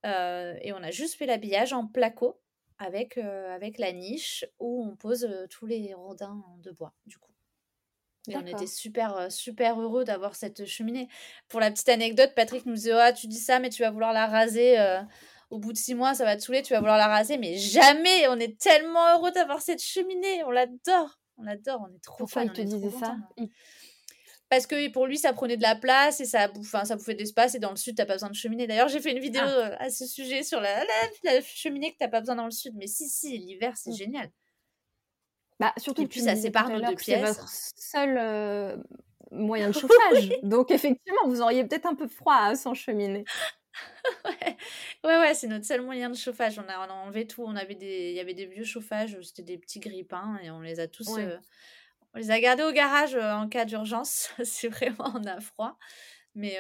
[0.04, 2.40] Et on a juste fait l'habillage en placo
[2.78, 7.34] avec, avec la niche où on pose tous les rodins de bois, du coup.
[8.30, 11.10] Et on était super, super heureux d'avoir cette cheminée.
[11.50, 14.14] Pour la petite anecdote, Patrick nous disait Ah, tu dis ça, mais tu vas vouloir
[14.14, 14.78] la raser.
[15.50, 17.38] Au bout de six mois, ça va te saouler, tu vas vouloir la raser.
[17.38, 20.44] Mais jamais On est tellement heureux d'avoir cette cheminée.
[20.44, 21.20] On l'adore.
[21.38, 21.88] On l'adore.
[21.90, 22.48] On est trop Pourquoi fans.
[22.48, 23.16] il te disait ça.
[23.38, 23.50] Il-
[24.50, 27.14] Parce que pour lui, ça prenait de la place et ça, bouffe- enfin, ça bouffait
[27.14, 27.54] de l'espace.
[27.56, 28.66] Et dans le sud, t'as pas besoin de cheminée.
[28.68, 30.86] D'ailleurs, j'ai fait une vidéo Ah, à ce sujet sur la, la,
[31.24, 32.74] la cheminée que t'as pas besoin dans le sud.
[32.76, 33.96] Mais si, si, l'hiver, c'est mm.
[33.96, 34.30] génial.
[35.60, 37.38] bah, surtout Et puis, ça sépare nos deux que c'est pièces.
[37.38, 38.78] votre seul euh,
[39.32, 40.30] moyen de chauffage.
[40.44, 43.26] Donc, effectivement, vous auriez peut-être un peu froid hein, sans cheminée.
[44.26, 44.58] Ouais,
[45.04, 46.60] ouais, ouais, c'est notre seul moyen de chauffage.
[46.60, 47.44] On a, on a enlevé tout.
[47.44, 50.62] On avait des, il y avait des vieux chauffages, c'était des petits grippins et on
[50.62, 51.24] les a tous, Ouais.
[51.24, 51.38] euh,
[52.14, 54.30] on les a gardés au garage euh, en cas d'urgence.
[54.44, 55.78] c'est vraiment, on a froid.
[56.36, 56.58] Mais,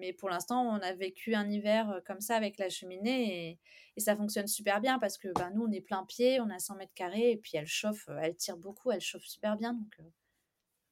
[0.00, 3.58] mais pour l'instant, on a vécu un hiver comme ça avec la cheminée et,
[3.96, 6.58] et ça fonctionne super bien parce que ben, nous, on est plein pied, on a
[6.58, 9.74] 100 mètres carrés et puis elle chauffe, elle tire beaucoup, elle chauffe super bien.
[9.74, 9.96] Donc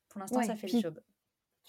[0.09, 1.01] pour l'instant, ça fait le job.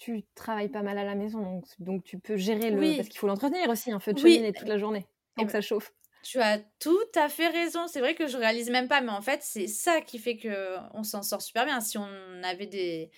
[0.02, 2.96] Tu travailles pas mal à la maison, donc, donc tu peux gérer le.
[2.96, 5.60] Parce qu'il faut l'entretenir aussi, un feu de cheminée toute la journée, tant que ça
[5.60, 5.94] chauffe.
[6.24, 7.86] Tu as tout à fait raison.
[7.86, 10.76] C'est vrai que je réalise même pas, mais en fait, c'est ça qui fait que
[10.94, 11.80] on s'en sort super bien.
[11.80, 13.12] Si on avait des,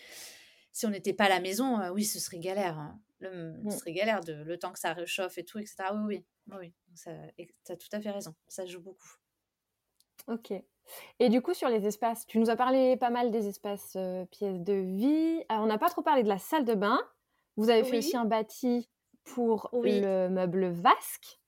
[0.73, 2.79] si on n'était pas à la maison, euh, oui, ce serait galère.
[2.79, 3.01] Hein.
[3.21, 5.77] Le, Ce serait galère de le temps que ça réchauffe et tout, etc.
[6.07, 6.75] Oui, oui, oui.
[7.65, 8.35] Tu as tout à fait raison.
[8.47, 9.17] Ça joue beaucoup.
[10.27, 10.53] Ok.
[11.19, 14.25] Et du coup, sur les espaces, tu nous as parlé pas mal des espaces euh,
[14.27, 15.41] pièces de vie.
[15.51, 17.01] Euh, on n'a pas trop parlé de la salle de bain.
[17.57, 18.89] Vous avez fait aussi un bâti
[19.25, 21.41] pour le meuble vasque.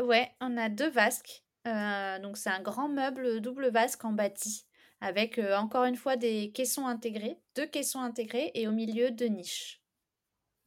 [0.00, 1.44] Ouais, on a deux vasques.
[1.64, 4.66] donc, c'est un grand meuble double vasque en bâti
[5.00, 9.82] avec encore une fois des caissons intégrés, deux caissons intégrés et au milieu deux niches.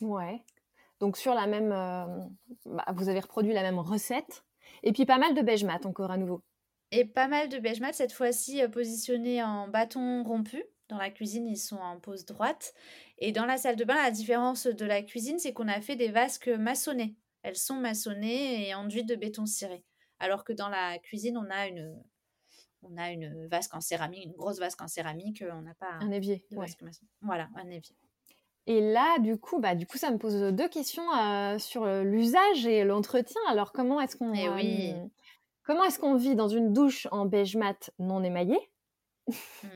[0.02, 0.44] Ouais.
[1.00, 4.44] Donc sur la même, bah, vous avez reproduit la même recette
[4.84, 6.42] et puis pas mal de beige mat encore à nouveau.
[6.92, 10.64] Et pas mal de beige mat cette fois-ci positionnés en bâton rompu.
[10.90, 12.74] Dans la cuisine, ils sont en pose droite.
[13.20, 15.96] Et dans la salle de bain, la différence de la cuisine, c'est qu'on a fait
[15.96, 17.16] des vasques maçonnées.
[17.44, 19.84] Elles sont maçonnées et enduites de béton ciré.
[20.18, 21.96] Alors que dans la cuisine, on a une,
[22.82, 26.12] on a une vasque en céramique, une grosse vasque en céramique, on n'a pas un,
[26.12, 26.44] évier.
[27.22, 27.96] Voilà, un évier.
[28.66, 32.66] Et là, du coup, bah, du coup, ça me pose deux questions euh, sur l'usage
[32.66, 33.42] et l'entretien.
[33.48, 34.96] Alors, comment est-ce qu'on eh oui.
[35.70, 38.60] Comment est-ce qu'on vit dans une douche en beige mat non émaillée?
[39.28, 39.68] Mmh.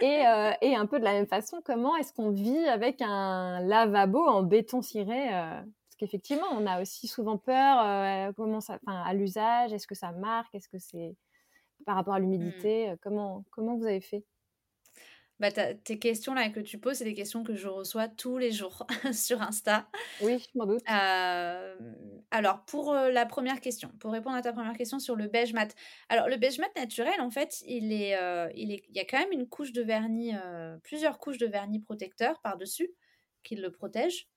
[0.00, 3.60] et, euh, et, un peu de la même façon, comment est-ce qu'on vit avec un
[3.60, 8.34] lavabo en béton ciré euh, Parce qu'effectivement, on a aussi souvent peur.
[8.34, 11.14] comment ça, à l'usage, est-ce que ça marque Est-ce que c'est
[11.86, 12.22] par rapport à mmh.
[12.22, 14.24] l'humidité comment, comment vous avez fait?
[15.40, 18.52] Bah, tes questions là que tu poses, c'est des questions que je reçois tous les
[18.52, 19.88] jours sur Insta.
[20.20, 20.82] Oui, je m'en doute.
[20.86, 25.74] alors, pour la première question, pour répondre à ta première question sur le beige mat.
[26.08, 28.16] Alors, le beige mat naturel, en fait, il, est,
[28.54, 30.34] il, est, il y a quand même une couche de vernis,
[30.84, 32.90] plusieurs couches de vernis protecteur par-dessus
[33.42, 34.28] qui le protègent.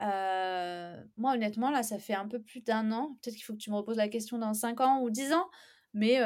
[0.00, 3.16] moi, honnêtement, là, ça fait un peu plus d'un an.
[3.22, 5.48] Peut-être qu'il faut que tu me reposes la question dans 5 ans ou 10 ans
[5.96, 6.20] mais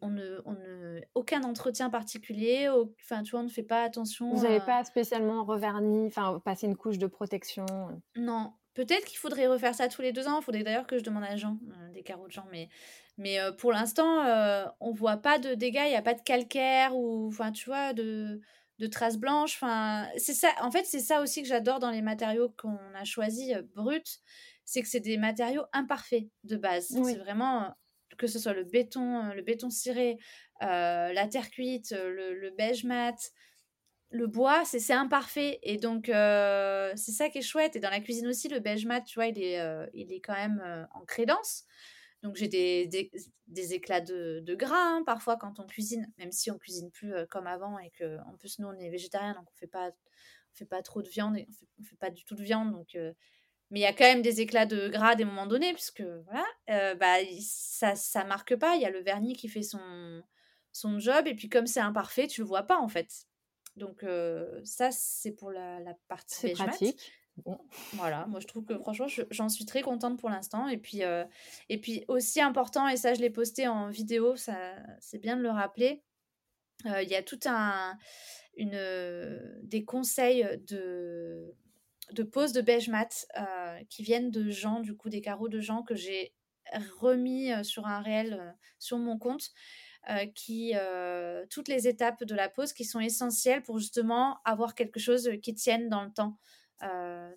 [0.00, 2.68] on, ne, on ne, aucun entretien particulier,
[3.02, 4.32] enfin, tu vois, on ne fait pas attention.
[4.32, 7.66] Vous n'avez pas spécialement reverni, enfin, passé une couche de protection
[8.16, 10.40] Non, peut-être qu'il faudrait refaire ça tous les deux ans.
[10.40, 11.58] Il faudrait d'ailleurs que je demande à Jean,
[11.92, 12.68] des carreaux de Jean, mais,
[13.18, 14.24] mais pour l'instant,
[14.80, 17.92] on voit pas de dégâts, il n'y a pas de calcaire ou, enfin, tu vois,
[17.94, 18.40] de,
[18.78, 19.54] de traces blanches.
[19.54, 20.48] Enfin, c'est ça.
[20.60, 24.20] En fait, c'est ça aussi que j'adore dans les matériaux qu'on a choisis bruts,
[24.64, 26.88] c'est que c'est des matériaux imparfaits de base.
[26.88, 27.74] C'est vraiment
[28.16, 30.18] que ce soit le béton, euh, le béton ciré,
[30.62, 33.32] euh, la terre cuite, euh, le, beige mat,
[34.10, 35.58] le bois, c'est imparfait.
[35.62, 37.76] Et donc, c'est ça qui est chouette.
[37.76, 39.58] Et dans la cuisine aussi, le beige mat, tu vois, il est,
[39.94, 41.64] il est quand même en crédence.
[42.22, 42.86] Donc, j'ai des,
[43.46, 47.12] des, éclats de, de gras hein, parfois quand on cuisine, même si on cuisine plus
[47.30, 50.54] comme avant et que, en plus, nous, on est végétarien, donc on fait pas on
[50.54, 52.94] fait pas trop de viande, on fait, fait pas du tout de viande, donc
[53.72, 56.02] mais il y a quand même des éclats de gras à des moments donnés, puisque
[56.02, 58.76] voilà, euh, bah, ça ça marque pas.
[58.76, 60.22] Il y a le vernis qui fait son,
[60.72, 63.10] son job, et puis comme c'est imparfait, tu le vois pas en fait.
[63.76, 67.12] Donc euh, ça, c'est pour la, la partie C'est pratique.
[67.94, 70.68] Voilà, moi je trouve que franchement, j'en suis très contente pour l'instant.
[70.68, 71.24] Et puis, euh,
[71.70, 75.42] et puis aussi important, et ça je l'ai posté en vidéo, ça c'est bien de
[75.42, 76.02] le rappeler.
[76.84, 77.96] Il y a tout un
[78.54, 81.54] une des conseils de
[82.10, 85.60] de poses de beige mat euh, qui viennent de gens, du coup, des carreaux de
[85.60, 86.34] gens que j'ai
[87.00, 89.50] remis euh, sur un réel euh, sur mon compte.
[90.34, 90.74] qui
[91.50, 95.54] toutes les étapes de la pose qui sont essentielles pour justement avoir quelque chose qui
[95.54, 96.38] tienne dans le temps.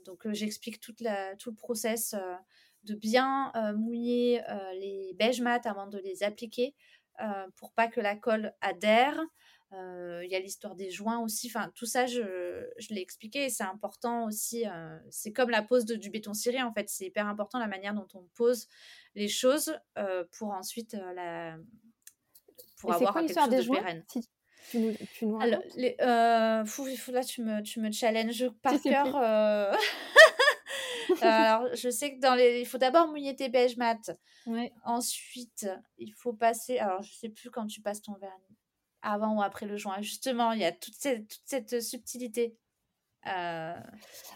[0.03, 2.16] donc j'explique tout le process
[2.86, 4.41] de bien mouiller
[4.80, 6.74] les beige mat avant de les appliquer
[7.55, 9.22] pour pas que la colle adhère.
[9.76, 11.47] Euh, il y a l'histoire des joints aussi.
[11.47, 14.67] Enfin, tout ça, je, je l'ai expliqué c'est important aussi.
[14.67, 16.89] Euh, c'est comme la pose de, du béton ciré, en fait.
[16.89, 18.67] C'est hyper important la manière dont on pose
[19.15, 21.57] les choses euh, pour ensuite la,
[22.80, 24.05] pour avoir quelque chose de pérenne.
[24.71, 25.95] tu nous, tu nous Alors, les,
[26.65, 29.15] fou, là, tu me, tu me challenges par cœur.
[31.21, 34.11] alors, je sais que dans les, il faut d'abord mouiller tes beige mat.
[34.45, 34.71] Ouais.
[34.84, 35.67] Ensuite,
[35.97, 36.80] il faut passer.
[36.80, 38.54] Alors, je sais plus quand tu passes ton vernis
[39.05, 40.01] avant ou après le joint.
[40.01, 42.57] Justement, il y a toute cette, toute cette subtilité.
[43.27, 43.73] Euh,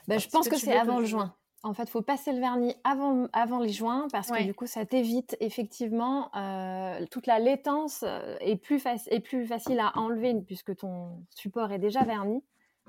[0.07, 1.36] bah, je pense que, c'est avant le joint.
[1.61, 4.65] En fait, il faut passer le vernis avant, avant les joints parce que du coup,
[4.65, 10.34] ça t'évite effectivement euh, toute la laitance euh, est plus, est plus facile à enlever
[10.45, 12.41] puisque ton support est déjà verni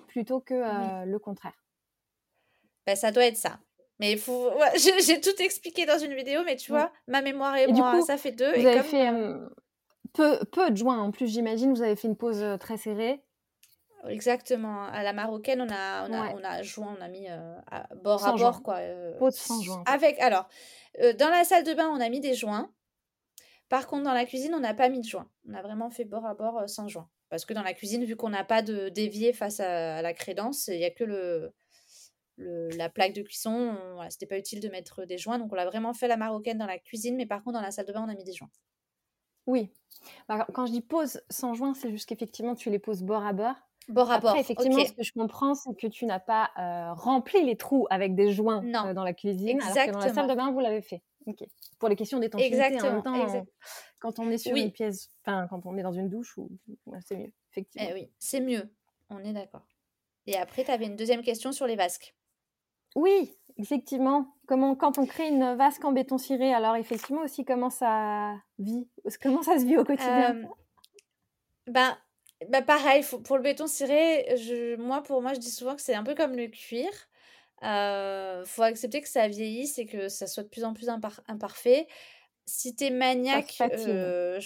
[0.06, 1.64] plutôt que le contraire.
[2.86, 3.58] Ben, ça doit être ça.
[3.98, 4.50] Mais il faut.
[5.04, 8.32] j'ai tout expliqué dans une vidéo, mais tu vois, ma mémoire et, moi, ça fait
[8.32, 8.52] deux.
[8.54, 9.10] Vous avez fait
[10.12, 11.72] peu, peu de joints en plus, j'imagine.
[11.72, 13.22] Vous avez fait une pause très serrée.
[14.08, 14.84] Exactement.
[14.84, 17.26] À la marocaine, on a, on a, on a joint, on a mis
[18.02, 18.80] bord à bord, quoi.
[19.18, 19.82] pause sans joint.
[19.86, 20.48] Avec, alors,
[21.18, 22.70] dans la salle de bain, on a mis des joints.
[23.70, 25.30] Par contre, dans la cuisine, on n'a pas mis de joints.
[25.48, 27.08] On a vraiment fait bord à bord sans joint.
[27.30, 30.66] Parce que dans la cuisine, vu qu'on n'a pas de dévier face à, la crédence,
[30.66, 31.54] il n'y a que le,
[32.36, 33.76] la plaque de cuisson.
[33.94, 35.38] Voilà, C'était pas utile de mettre des joints.
[35.38, 37.14] Donc, on l'a vraiment fait la marocaine dans la cuisine.
[37.16, 38.50] Mais par contre, dans la salle de bain, on a mis des joints.
[39.46, 39.70] Oui.
[40.28, 43.32] Bah, quand je dis pose sans joint, c'est juste qu'effectivement, tu les poses bord à
[43.32, 43.54] bord.
[43.88, 44.36] Bord à Après, bord.
[44.36, 48.14] effectivement, ce que je comprends, c'est que tu n'as pas euh, rempli les trous avec
[48.14, 49.82] des joints euh, dans la cuisine, Exactement.
[49.82, 51.02] alors que dans la salle de bain, vous l'avez fait.
[51.78, 53.44] Pour les questions d'étanchéité, en même temps,
[53.98, 56.38] quand on est sur une pièce, enfin, quand on est dans une douche,
[57.00, 57.88] c'est mieux, effectivement.
[57.90, 58.72] Eh oui, c'est mieux.
[59.10, 59.66] On est d'accord.
[60.26, 62.14] Et après, tu avais une deuxième question sur les vasques.
[62.96, 64.34] Oui, effectivement.
[64.46, 68.88] Comment, quand on crée une vasque en béton ciré, alors effectivement aussi comment ça vit,
[69.22, 70.34] comment ça se vit au quotidien?
[70.34, 70.44] Euh,
[72.48, 75.94] bah pareil, pour le béton ciré, je, moi pour moi je dis souvent que c'est
[75.94, 76.88] un peu comme le cuir.
[77.62, 81.86] Euh, faut accepter que ça vieillisse et que ça soit de plus en plus imparfait.
[82.46, 84.40] Si t'es maniaque, euh,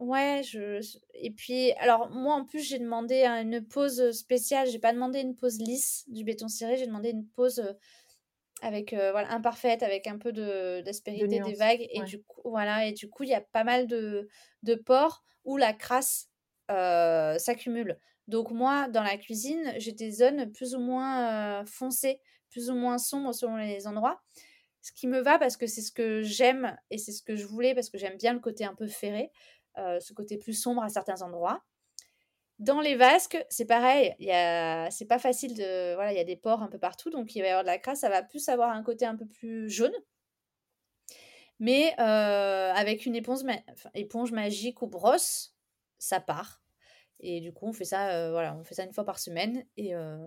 [0.00, 0.80] ouais, je,
[1.14, 4.68] et puis alors moi en plus j'ai demandé une pause spéciale.
[4.68, 7.72] J'ai pas demandé une pause lisse du béton ciré, j'ai demandé une pause euh,
[8.62, 12.92] avec voilà imparfaite, avec un peu de d'aspérité des vagues et du coup voilà et
[12.92, 14.28] du coup il y a pas mal de
[14.62, 16.30] de pores où la crasse
[16.70, 17.98] euh, s'accumulent.
[18.28, 22.74] Donc moi, dans la cuisine, j'ai des zones plus ou moins euh, foncées, plus ou
[22.74, 24.22] moins sombres selon les endroits.
[24.82, 27.44] Ce qui me va parce que c'est ce que j'aime et c'est ce que je
[27.44, 29.59] voulais parce que j'aime bien le côté un peu ferré, euh,
[30.00, 31.62] ce côté plus sombre à certains endroits.
[32.58, 34.14] Dans les vasques, c'est pareil,
[34.90, 37.40] c'est pas facile de voilà, il y a des pores un peu partout donc il
[37.40, 39.70] va y avoir de la crasse, ça va plus avoir un côté un peu plus
[39.70, 39.94] jaune.
[41.58, 43.40] Mais avec une éponge,
[43.94, 45.54] éponge magique ou brosse,
[45.98, 46.60] ça part.
[47.22, 49.64] Et du coup, on fait ça, euh, voilà, on fait ça une fois par semaine.
[49.76, 50.26] Et, euh,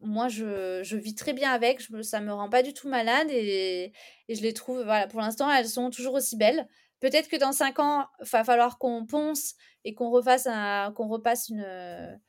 [0.00, 1.80] moi, je, je, vis très bien avec.
[2.02, 3.28] Ça me rend pas du tout malade.
[3.30, 3.92] Et,
[4.28, 6.66] et je les trouve, voilà, pour l'instant, elles sont toujours aussi belles.
[7.00, 11.08] Peut-être que dans cinq ans, il va falloir qu'on ponce et qu'on refasse un, qu'on
[11.08, 12.20] repasse une,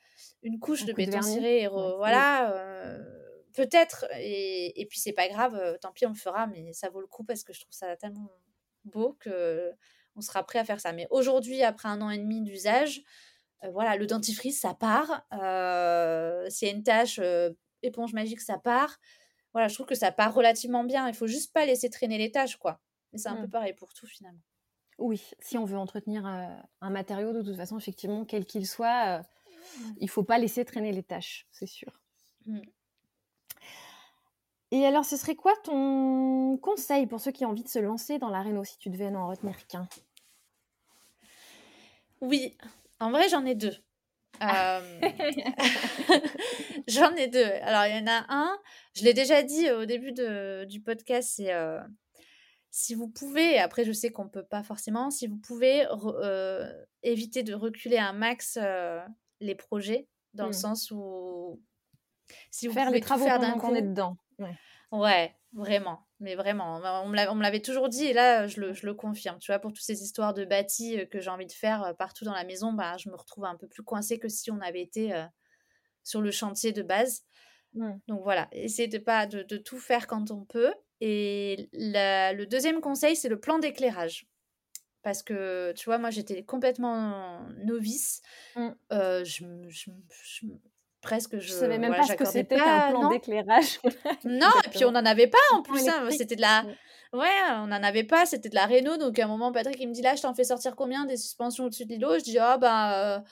[0.43, 1.63] une couche de béton ciré.
[1.63, 2.51] Et voilà.
[2.51, 2.99] Euh,
[3.55, 4.05] peut-être.
[4.19, 5.77] Et, et puis, c'est pas grave.
[5.81, 6.47] Tant pis, on le fera.
[6.47, 8.29] Mais ça vaut le coup parce que je trouve ça tellement
[8.85, 9.71] beau que
[10.15, 10.91] on sera prêt à faire ça.
[10.91, 13.03] Mais aujourd'hui, après un an et demi d'usage,
[13.63, 15.25] euh, voilà, le dentifrice, ça part.
[15.33, 17.51] Euh, s'il y a une tâche, euh,
[17.81, 18.97] éponge magique, ça part.
[19.53, 21.07] Voilà, je trouve que ça part relativement bien.
[21.07, 22.79] Il faut juste pas laisser traîner les tâches, quoi.
[23.11, 23.51] Mais c'est un peu mmh.
[23.51, 24.41] pareil pour tout, finalement.
[24.99, 29.21] Oui, si on veut entretenir un matériau, de toute façon, effectivement, quel qu'il soit,
[29.99, 31.99] il faut pas laisser traîner les tâches, c'est sûr.
[32.45, 32.59] Mmh.
[34.71, 38.19] Et alors, ce serait quoi ton conseil pour ceux qui ont envie de se lancer
[38.19, 39.87] dans la réno, si tu devais n'en retenir qu'un?
[42.21, 42.55] Oui,
[42.99, 43.75] en vrai, j'en ai deux.
[44.39, 44.81] Ah.
[46.87, 47.51] j'en ai deux.
[47.63, 48.59] Alors, il y en a un,
[48.93, 51.79] je l'ai déjà dit au début de, du podcast, c'est euh,
[52.71, 56.71] si vous pouvez, après je sais qu'on ne peut pas forcément, si vous pouvez euh,
[57.03, 58.99] éviter de reculer un max euh,
[59.39, 60.53] les projets, dans le mmh.
[60.53, 61.61] sens où
[62.51, 64.17] si vous faire les travaux faire d'un coup, est dedans.
[64.37, 64.55] Ouais.
[64.91, 69.39] ouais, vraiment mais vraiment, on me l'avait toujours dit et là, je le, confirme.
[69.39, 72.25] Tu vois, pour toutes ces histoires de bâtis euh, que j'ai envie de faire partout
[72.25, 74.81] dans la maison, bah, je me retrouve un peu plus coincée que si on avait
[74.81, 75.25] été euh,
[76.03, 77.23] sur le chantier de base.
[77.73, 80.73] Donc voilà, essayez de pas de, tout faire quand on peut.
[81.01, 84.27] Et le deuxième conseil, c'est le plan d'éclairage.
[85.01, 88.21] Parce que, tu vois, moi, j'étais complètement novice.
[88.55, 88.69] Mmh.
[88.91, 89.45] je,
[91.01, 93.79] presque je, savais même pas ce que c'était qu'un plan d'éclairage.
[94.25, 96.65] Non et puis on n'en avait pas en plus hein, c'était de la
[97.13, 98.97] ouais on n'en avait pas c'était de la réno.
[98.97, 101.17] Donc à un moment Patrick il me dit là je t'en fais sortir combien des
[101.17, 102.19] suspensions au-dessus de l'îlot?
[102.19, 103.23] Je dis ah bah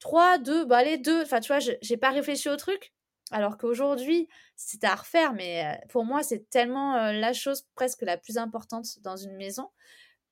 [0.00, 2.92] 3 euh, 2 bah allez 2 enfin tu vois j'ai pas réfléchi au truc
[3.30, 8.02] alors qu'aujourd'hui c'était à refaire mais euh, pour moi c'est tellement euh, la chose presque
[8.02, 9.70] la plus importante dans une maison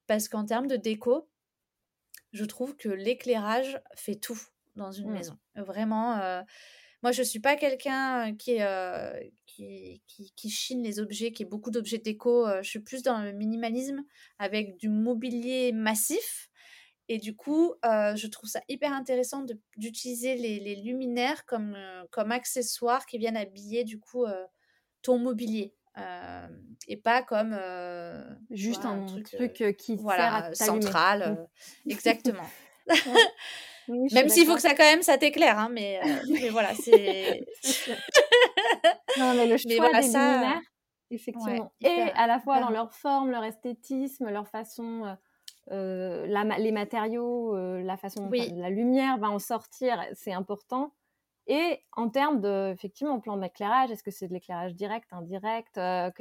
[0.06, 1.28] parce qu'en termes de déco
[2.32, 4.40] je trouve que l'éclairage fait tout
[4.76, 5.14] dans une mmh.
[5.14, 6.44] maison vraiment
[7.02, 9.12] moi, je ne suis pas quelqu'un qui, euh,
[9.46, 12.46] qui, qui, chine les objets, qui est beaucoup d'objets déco.
[12.62, 14.04] je suis plus dans le minimalisme
[14.38, 16.48] avec du mobilier massif.
[17.08, 19.44] Et du coup, je trouve ça hyper intéressant
[19.76, 21.76] d'utiliser les, les, luminaires comme,
[22.10, 24.24] comme accessoires qui viennent habiller du coup
[25.02, 25.74] ton mobilier.
[26.88, 27.58] et pas comme
[28.50, 31.48] juste un, truc, qui voilà, sert à central.
[31.86, 32.46] Exactement.
[33.88, 36.00] Même s'il faut que ça quand même ça t'éclaire, hein, mais,
[36.30, 37.44] mais voilà, c'est.
[39.18, 40.60] non, mais le choix des luminaires,
[41.10, 41.72] effectivement.
[41.80, 45.16] et à la fois dans leur forme, leur esthétisme, leur façon.
[45.68, 50.92] La, les matériaux, la façon dont la lumière va en sortir, c'est important.
[51.48, 56.12] Et en termes de, effectivement, plan d'éclairage, est-ce que c'est de l'éclairage direct, indirect, la,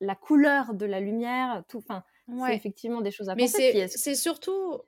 [0.00, 2.02] la, couleur de la lumière, tout, enfin,
[2.46, 3.72] c'est effectivement des choses à penser.
[3.74, 4.80] Mais c'est surtout.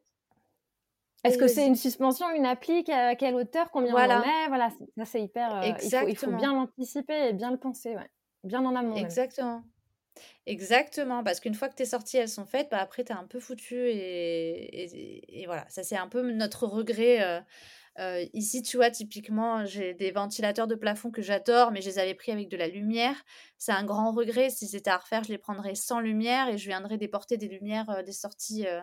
[1.23, 4.23] Est-ce que c'est une suspension, une applique, à quelle hauteur, combien voilà.
[4.23, 4.49] on met?
[4.49, 5.63] Voilà, ça c'est hyper.
[5.63, 6.09] Exactement.
[6.09, 8.11] Il faut, bien l'anticiper et bien le penser, ouais.
[8.43, 8.97] bien en amont.
[8.97, 9.63] Exactement.
[10.47, 13.41] Exactement, parce qu'une fois que tes sorties elles sont faites, bah après es un peu
[13.41, 17.43] foutu et, et, voilà, ça c'est un peu notre regret.
[17.99, 21.99] Euh, ici, tu vois, typiquement, j'ai des ventilateurs de plafond que j'adore, mais je les
[21.99, 23.17] avais pris avec de la lumière.
[23.59, 24.49] C'est un grand regret.
[24.51, 27.91] Si c'était à refaire, je les prendrais sans lumière et je viendrais déporter des lumières,
[27.91, 28.81] euh, des sorties euh,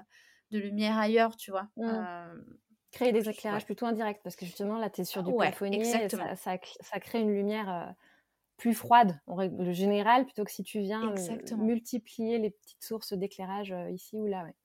[0.52, 1.68] de lumière ailleurs, tu vois.
[1.78, 2.44] Mmh.
[2.92, 5.52] Créer des éclairages plutôt indirects, parce que justement, là, tu es sur du ouais,
[5.84, 6.00] ça,
[6.36, 7.94] ça, crée une lumière
[8.58, 11.14] plus froide, en règle générale, plutôt que si tu viens
[11.58, 14.44] multiplier les petites sources d'éclairage ici ou là.
[14.44, 14.56] Ouais.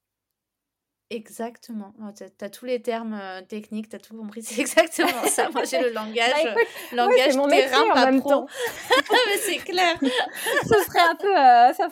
[1.14, 1.92] Exactement.
[2.16, 4.42] tu as, tous les termes techniques, tu as tout compris.
[4.42, 5.50] C'est exactement ça.
[5.50, 6.60] Moi, j'ai le langage, bah,
[6.92, 8.46] langage mon terrain, pas en pro.
[9.10, 9.98] Mais c'est clair.
[10.00, 11.34] Ce serait un peu.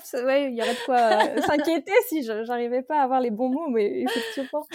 [0.02, 3.50] ça, ouais, il y aurait de quoi s'inquiéter si j'arrivais pas à avoir les bons
[3.50, 4.66] mots, mais effectivement.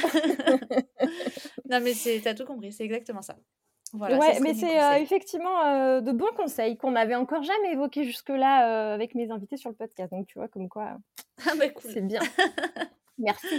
[1.69, 2.71] non, mais tu as tout compris.
[2.71, 3.35] C'est exactement ça.
[3.97, 9.15] Voilà, ouais, mais c'est effectivement de bons conseils qu'on n'avait encore jamais évoqués jusque-là avec
[9.15, 10.11] mes invités sur le podcast.
[10.11, 10.97] Donc, tu vois, comme quoi,
[11.45, 11.91] ah bah cool.
[11.91, 12.21] c'est bien.
[13.17, 13.55] Merci.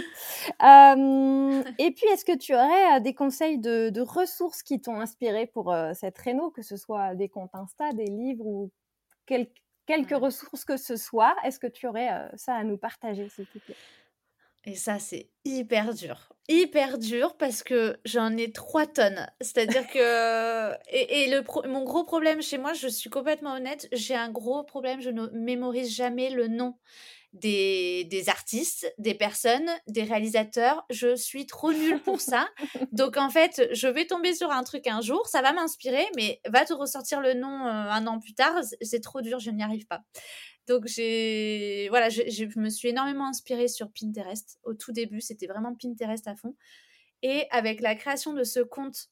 [0.59, 6.17] et puis, est-ce que tu aurais des conseils de, ressources qui t'ont inspiré pour cette
[6.17, 8.71] réno, que ce soit des comptes Insta, des livres ou
[9.25, 11.35] quelques ressources que ce soit?
[11.43, 13.75] Est-ce que tu aurais ça à nous partager, s'il te plaît?
[14.67, 16.33] Et ça, c'est hyper dur.
[16.49, 19.25] Hyper dur parce que j'en ai trois tonnes.
[19.39, 20.73] C'est-à-dire que.
[20.91, 24.99] Et, le mon gros problème chez moi, je suis complètement honnête, j'ai un gros problème,
[24.99, 26.75] je ne mémorise jamais le nom
[27.31, 30.85] des, artistes, des personnes, des réalisateurs.
[30.89, 32.49] Je suis trop nulle pour ça.
[32.91, 36.41] Donc en fait, je vais tomber sur un truc un jour, ça va m'inspirer, mais
[36.45, 39.63] va te ressortir le nom euh, un an plus tard, c'est trop dur, je n'y
[39.63, 40.01] arrive pas.
[40.67, 40.83] Donc
[41.89, 44.59] voilà, je, je, me suis énormément inspirée sur Pinterest.
[44.63, 46.55] Au tout début, c'était vraiment Pinterest à fond.
[47.23, 49.09] Et avec la création de ce compte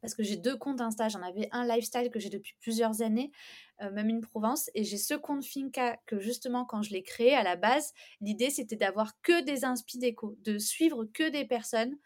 [0.00, 1.08] parce que j'ai deux comptes Insta.
[1.08, 3.30] J'en avais un lifestyle que j'ai depuis plusieurs années,
[3.82, 7.34] euh, même une Provence, et j'ai ce compte Finca que justement quand je l'ai créé
[7.34, 11.96] à la base, l'idée c'était d'avoir que des inspi déco, de suivre que des personnes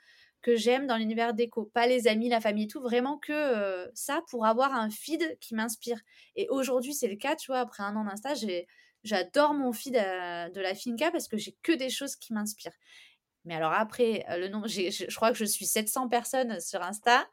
[0.44, 4.22] que j'aime dans l'univers déco, pas les amis, la famille, tout, vraiment que euh, ça
[4.28, 5.98] pour avoir un feed qui m'inspire.
[6.36, 8.34] Et aujourd'hui c'est le cas, tu vois, après un an d'Insta,
[9.02, 12.76] j'adore mon feed euh, de la Finca parce que j'ai que des choses qui m'inspirent.
[13.46, 17.26] Mais alors après, le nom, je crois que je suis 700 personnes sur Insta.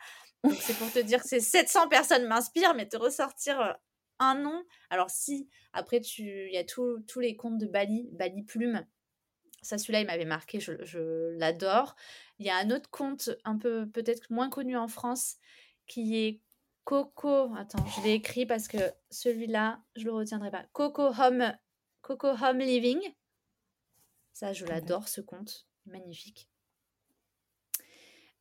[0.45, 3.77] Donc c'est pour te dire que ces 700 personnes m'inspirent, mais te ressortir
[4.19, 4.63] un nom.
[4.89, 8.85] Alors si, après, il y a tous les comptes de Bali, Bali Plume.
[9.61, 11.95] Ça, celui-là, il m'avait marqué, je, l'adore.
[12.39, 15.37] Il y a un autre compte, un peu peut-être moins connu en France,
[15.87, 16.41] qui est
[16.83, 17.53] Coco.
[17.55, 18.77] Attends, je l'ai écrit parce que
[19.11, 20.65] celui-là, je le retiendrai pas.
[20.73, 21.55] Coco Home,
[22.01, 22.99] Coco Home Living.
[24.33, 25.67] Ça, je l'adore, ce compte.
[25.85, 26.51] Magnifique.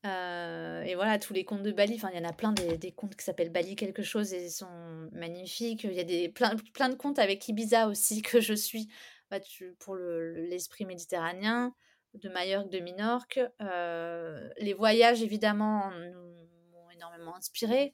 [0.07, 2.79] Euh, et voilà, tous les contes de Bali, enfin, il y en a plein des,
[2.79, 5.85] des contes qui s'appellent Bali quelque chose et ils sont magnifiques.
[5.85, 8.89] Il y a des, plein, plein de contes avec Ibiza aussi que je suis
[9.31, 11.75] bah, tu, pour l'esprit méditerranéen,
[12.15, 13.41] de Majorque, de Minorque.
[13.61, 17.93] Euh, les voyages, évidemment, m'ont énormément inspiré.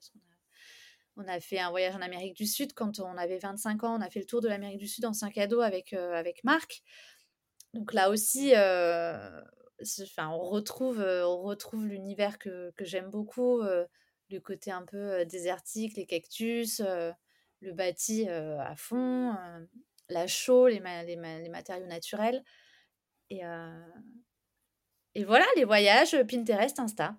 [1.17, 3.99] On a fait un voyage en Amérique du Sud quand on avait 25 ans.
[3.99, 6.15] On a fait le tour de l'Amérique du Sud en sac à dos avec, euh,
[6.15, 6.83] avec Marc.
[7.75, 14.83] Donc là aussi, enfin, on retrouve, retrouve l'univers que, que j'aime beaucoup, le côté un
[14.87, 19.35] peu désertique, les cactus, le bâti à fond,
[20.09, 22.43] la chaux, les, les, les, matériaux naturels.
[23.31, 23.43] Et,
[25.15, 27.17] et voilà, les voyages, Pinterest, Insta.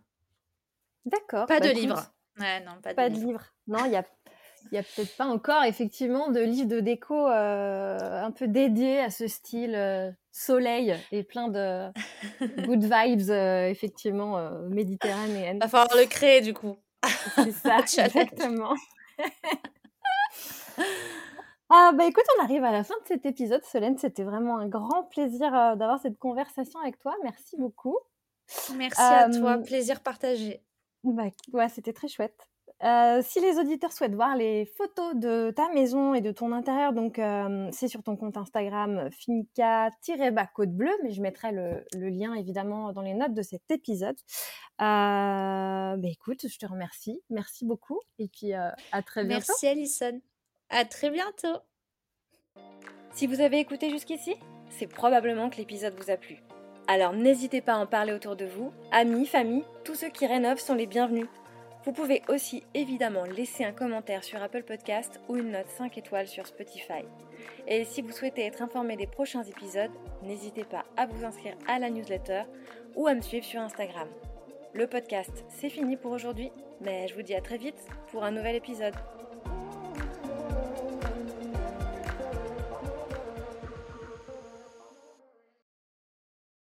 [1.06, 1.48] D'accord.
[1.48, 2.14] Pas bah de livre.
[2.40, 3.44] Ouais, non, pas, pas de, livre.
[3.68, 4.04] Non, il y a
[4.72, 9.00] il n'y a peut-être pas encore effectivement de livre de déco euh, un peu dédié
[9.00, 11.90] à ce style euh, soleil et plein de
[12.66, 15.60] good vibes euh, effectivement méditerranéennes.
[15.60, 16.78] Va falloir le créer du coup.
[17.36, 18.76] C'est ça, exactement.
[21.70, 23.97] ah bah écoute, on arrive à la fin de cet épisode, Solène.
[23.97, 27.15] C'était vraiment un grand plaisir d'avoir cette conversation avec toi.
[27.24, 27.97] Merci beaucoup.
[28.76, 30.63] Merci à toi, plaisir partagé.
[31.03, 32.49] Bah, ouais, c'était très chouette.
[32.84, 36.93] Euh, si les auditeurs souhaitent voir les photos de ta maison et de ton intérieur,
[36.93, 42.93] donc euh, c'est sur ton compte Instagram finca-côte bleue, mais je mettrai le, lien évidemment
[42.93, 44.18] dans les notes de cet épisode.
[44.80, 49.45] Euh, bah, écoute, je te remercie, merci beaucoup et puis à très bientôt.
[49.47, 50.22] Merci Alison,
[50.70, 51.61] à très bientôt.
[53.13, 54.36] Si vous avez écouté jusqu'ici,
[54.70, 56.38] c'est probablement que l'épisode vous a plu.
[56.88, 60.59] Alors n'hésitez pas à en parler autour de vous, amis, famille, tous ceux qui rénovent
[60.59, 61.28] sont les bienvenus.
[61.84, 66.28] Vous pouvez aussi évidemment laisser un commentaire sur Apple Podcast ou une note 5 étoiles
[66.28, 67.05] sur Spotify.
[67.68, 69.91] Et si vous souhaitez être informé des prochains épisodes,
[70.24, 72.43] n'hésitez pas à vous inscrire à la newsletter
[72.95, 74.07] ou à me suivre sur Instagram.
[74.74, 76.51] Le podcast, c'est fini pour aujourd'hui,
[76.82, 77.80] mais je vous dis à très vite
[78.11, 78.95] pour un nouvel épisode.